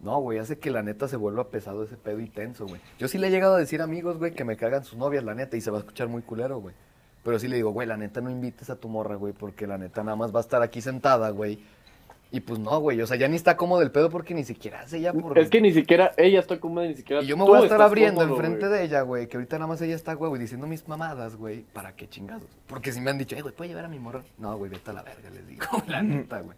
[0.00, 2.80] no, güey, hace que la neta se vuelva pesado ese pedo y güey.
[2.98, 5.24] Yo sí le he llegado a decir a amigos, güey, que me cagan sus novias,
[5.24, 6.74] la neta, y se va a escuchar muy culero, güey.
[7.22, 9.78] Pero sí le digo, güey, la neta no invites a tu morra, güey, porque la
[9.78, 11.62] neta nada más va a estar aquí sentada, güey.
[12.34, 14.80] Y pues no, güey, o sea, ya ni está cómodo el pedo porque ni siquiera
[14.80, 15.38] hace ella por...
[15.38, 17.82] Es que ni siquiera ella está cómoda, ni siquiera Y yo me voy a estar
[17.82, 18.78] abriendo cómodo, enfrente güey.
[18.78, 21.66] de ella, güey, que ahorita nada más ella está, güey, diciendo mis mamadas, güey.
[21.74, 22.48] ¿Para qué chingados?
[22.66, 24.22] Porque si me han dicho, eh, güey, ¿puedo llevar a mi morra?
[24.38, 26.56] No, güey, vete a la verga, les digo, la neta, güey.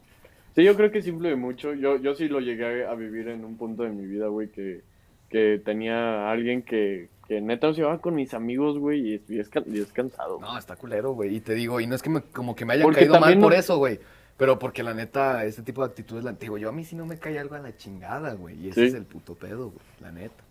[0.54, 1.74] Sí, yo creo que sí influye mucho.
[1.74, 4.82] Yo, yo sí lo llegué a vivir en un punto de mi vida, güey, que,
[5.28, 9.40] que tenía alguien que, que neta se llevaba con mis amigos, güey, y, es- y
[9.40, 10.38] es, can- y es cansado.
[10.40, 11.34] No, está culero, güey.
[11.34, 13.36] Y te digo, y no es que me, como que me haya Porque caído mal
[13.40, 13.98] por no- eso, güey.
[14.36, 17.06] Pero porque la neta, este tipo de actitudes, la, digo, yo a mí sí no
[17.06, 18.56] me cae algo a la chingada, güey.
[18.60, 18.86] Y ese Sí.
[18.88, 20.42] es el puto pedo, güey, la neta.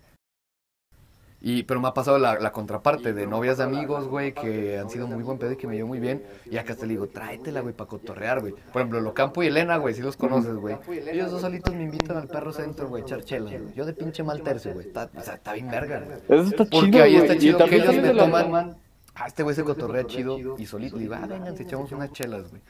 [1.46, 4.90] Y, pero me ha pasado la, la contraparte de novias de amigos, güey, que han
[4.90, 6.24] sido muy buen pedo y que me dio muy bien.
[6.50, 8.54] Y acá te le digo, tráetela, güey, para cotorrear, güey.
[8.54, 10.78] Por ejemplo, Locampo y Elena, güey, si los conoces, güey.
[11.12, 13.74] Ellos dos solitos me invitan al perro centro, güey, a echar chelas, güey.
[13.74, 14.88] Yo de pinche mal tercio, güey.
[14.88, 16.18] Está, o sea, está bien verga, güey.
[16.30, 18.78] Eso está Porque chido, ahí está y chido que ellos me toman.
[19.16, 20.98] Ah, este güey se cotorrea chido y solito.
[20.98, 22.62] Digo, ah, vengan, si echamos unas chelas, güey.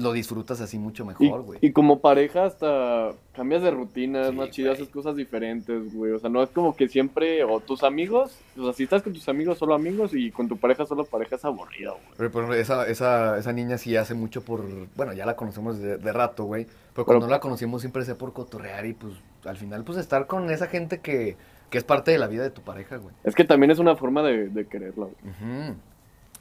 [0.00, 1.58] Lo disfrutas así mucho mejor, güey.
[1.62, 4.80] y como pareja hasta cambias de rutina, es Sí, más chido, güey.
[4.82, 6.12] haces cosas diferentes, güey.
[6.12, 9.12] O sea, no es como que siempre, o tus amigos, o sea, si estás con
[9.12, 12.30] tus amigos, solo amigos, y con tu pareja, solo pareja, es aburrido, güey.
[12.30, 14.62] Pero, esa, esa, esa niña sí hace mucho por.
[14.96, 16.66] Bueno, ya la conocemos de, de rato, güey.
[16.94, 19.98] Pero cuando Pero- no la conocimos siempre sea por cotorrear y pues al final, pues
[19.98, 21.36] estar con esa gente que,
[21.70, 23.14] que es parte de la vida de tu pareja, güey.
[23.24, 25.74] Es que también es una forma de, de quererla, güey.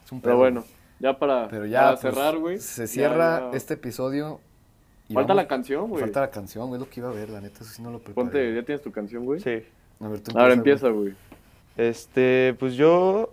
[0.05, 0.63] Es un Pero pedo, bueno,
[0.99, 2.59] ya para, Pero ya para pues, cerrar, güey.
[2.59, 4.39] Se cierra ya- este episodio.
[5.07, 6.01] y Falta vamos- la canción, güey.
[6.03, 7.89] Falta la canción, güey, es lo que iba a ver, la neta, eso sí no
[7.91, 8.13] lo preparé.
[8.15, 9.39] Ponte, ya tienes tu canción, güey.
[9.39, 9.63] Sí.
[9.99, 11.13] A ver, tú Ahora empieza, güey.
[11.77, 13.31] Este, pues yo,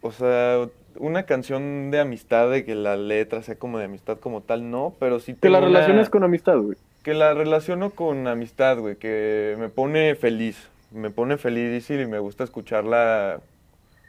[0.00, 0.66] o sea,
[0.96, 4.94] una canción de amistad, de que la letra sea como de amistad como tal, no,
[4.98, 6.76] pero sí Que la una- relaciones con amistad, güey.
[7.02, 12.18] Que la relaciono con amistad, güey, que me pone feliz, me pone feliz y me
[12.18, 13.40] gusta escucharla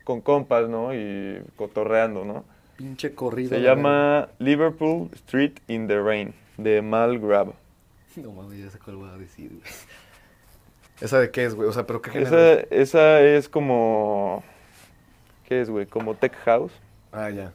[0.04, 0.94] con compas, ¿no?
[0.96, 2.44] Y cotorreando, ¿no?
[2.82, 3.14] Pinche.
[3.48, 7.54] Se la llama Liverpool Street in the Rain, de Mal Grab.
[8.16, 9.62] No mames, ya sé cuál voy a decir, güey.
[11.00, 11.70] ¿Esa de qué es, güey?
[11.70, 12.28] O sea, ¿pero qué género?
[12.28, 12.68] Esa, es?
[12.72, 14.44] esa es como,
[15.48, 15.86] ¿qué es, güey?
[15.86, 16.74] Como Tech House.
[17.14, 17.54] Ah, ya.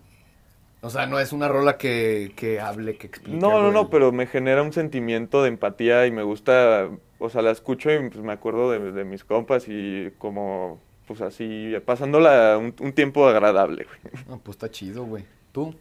[0.81, 3.37] O sea, no es una rola que, que hable, que explique.
[3.37, 7.43] No, no, no, pero me genera un sentimiento de empatía y me gusta, o sea,
[7.43, 12.59] la escucho y pues, me acuerdo de, de mis compas y como, pues así, pasándola
[12.59, 14.15] un, un tiempo agradable, güey.
[14.31, 15.25] Ah, pues está chido, güey.
[15.53, 15.75] ¿Tú?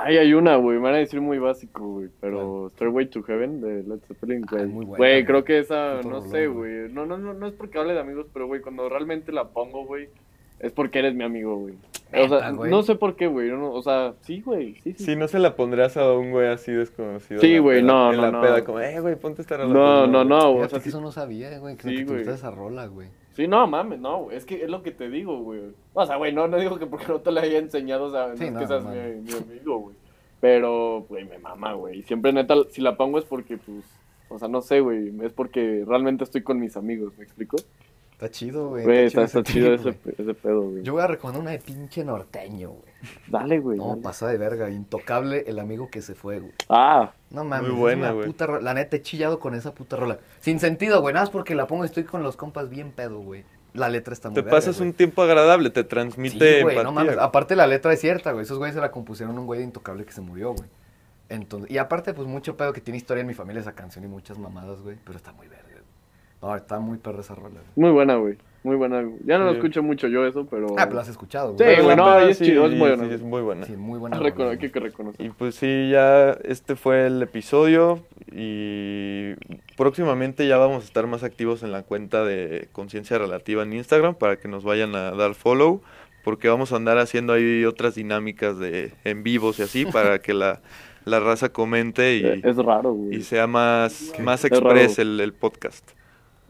[0.00, 0.76] Ay, hay una, güey.
[0.76, 2.08] Me van a decir muy básico, güey.
[2.20, 4.66] Pero Stairway to Heaven de Led Zeppelin, Ah, güey.
[4.66, 5.24] muy buena, Güey, güey.
[5.24, 6.80] creo que esa, no rolón, sé, güey.
[6.82, 6.92] güey.
[6.92, 9.84] No, no, no, no es porque hable de amigos, pero, güey, cuando realmente la pongo,
[9.86, 10.08] güey,
[10.60, 11.74] es porque eres mi amigo, güey.
[12.14, 12.70] O sea, güey.
[12.70, 13.50] no sé por qué, güey.
[13.50, 14.74] no, o sea, sí, güey.
[14.82, 15.04] Sí, sí.
[15.04, 17.40] Si no se la pondrías a un güey así desconocido.
[17.40, 18.40] Sí, güey, no, En no, la no.
[18.40, 19.68] peda, como, eh, güey, ponte esta rola.
[19.72, 21.88] No, pues, no, no, o Fíjate sea, que sí, eso no sabía, güey, que, Sí,
[21.90, 22.16] que te güey.
[22.18, 23.08] gusta esa rola, güey.
[23.34, 24.36] sí, no, mames, no, güey.
[24.38, 25.60] Es que es lo que te digo, güey.
[25.92, 28.28] O sea, güey, no, no digo que porque no te la haya enseñado, o sea,
[28.28, 29.96] no Sí, es que seas mi, mi amigo, güey.
[30.40, 32.02] Pero, güey, me mama, güey.
[32.04, 33.84] Siempre, neta, si la pongo es porque, pues,
[34.30, 35.12] o sea, no sé, güey.
[35.22, 37.56] Es porque realmente estoy con mis amigos, ¿me explico?
[38.20, 38.82] Está chido, güey.
[38.84, 40.14] Güey, está, chido ese, güey.
[40.18, 40.82] ese pedo, güey.
[40.82, 42.82] Yo voy a recomendar una de pinche norteño, güey.
[43.28, 43.78] Dale, güey.
[43.78, 44.02] No, dale.
[44.02, 44.68] pasa de verga.
[44.70, 46.52] Intocable, el amigo que se fue, güey.
[46.68, 48.26] Ah, No mames, Muy buena, güey.
[48.26, 48.60] puta rola.
[48.60, 50.18] La neta, he chillado con esa puta rola.
[50.40, 51.14] Sin sentido, güey.
[51.14, 53.44] Nada más porque la pongo y estoy con los compas bien pedo, güey.
[53.72, 54.88] La letra está muy Te verga, pasas güey.
[54.88, 56.90] un tiempo agradable, te Sí, transmite güey, no empatía.
[56.90, 57.14] mames.
[57.14, 57.24] güey.
[57.24, 58.42] Aparte la letra es cierta, güey.
[58.42, 60.68] Esos güeyes se la compusieron a un güey de Intocable que se murió, güey.
[61.28, 64.08] Entonces, y aparte, pues mucho pedo que tiene historia en mi familia esa canción y
[64.08, 64.96] muchas mamadas, güey.
[65.04, 65.67] Pero está muy verga, güey.
[66.42, 67.62] No, está muy perra esa rola, güey.
[67.76, 68.36] muy buena, güey.
[68.64, 69.00] Muy buena.
[69.02, 69.16] güey.
[69.24, 69.56] Ya no lo Sí.
[69.58, 70.66] escucho mucho yo eso, pero...
[70.78, 71.76] Ah, pero la has escuchado, Sí, güey.
[71.76, 73.04] Pero güey, no, es chido, es sí, buena.
[73.08, 73.66] sí, es muy buena.
[73.66, 74.18] Sí, muy buena.
[74.18, 75.24] Rola, hay que, que reconocer.
[75.24, 78.00] Y pues sí, ya este fue el episodio
[78.32, 79.34] y
[79.76, 84.14] próximamente ya vamos a estar más activos en la cuenta de Conciencia Relativa en Instagram
[84.14, 85.80] para que nos vayan a dar follow
[86.24, 90.34] porque vamos a andar haciendo ahí otras dinámicas de en vivos y así para que
[90.34, 90.60] la,
[91.04, 93.16] la raza comente y, Es raro, güey.
[93.18, 95.88] y sea más, más express el, el podcast.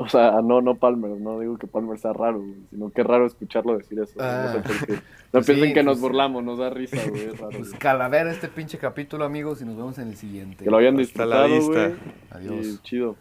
[0.00, 3.06] O sea, no, no Palmer, no digo que Palmer sea raro, güey, sino que es
[3.06, 4.14] raro escucharlo decir eso.
[4.20, 4.44] Ah.
[4.46, 4.92] No sé por qué.
[5.28, 7.50] No Pues piensen sí, que nos pues- burlamos, nos da risa, güey, es raro.
[7.50, 7.78] Pues güey.
[7.80, 10.64] calavera este pinche capítulo, amigos, y nos vemos en el siguiente.
[10.64, 11.98] Que lo hayan Hasta la disfrutado, vista.
[12.30, 12.52] güey.
[12.52, 12.66] Adiós.
[12.66, 13.16] Y chido.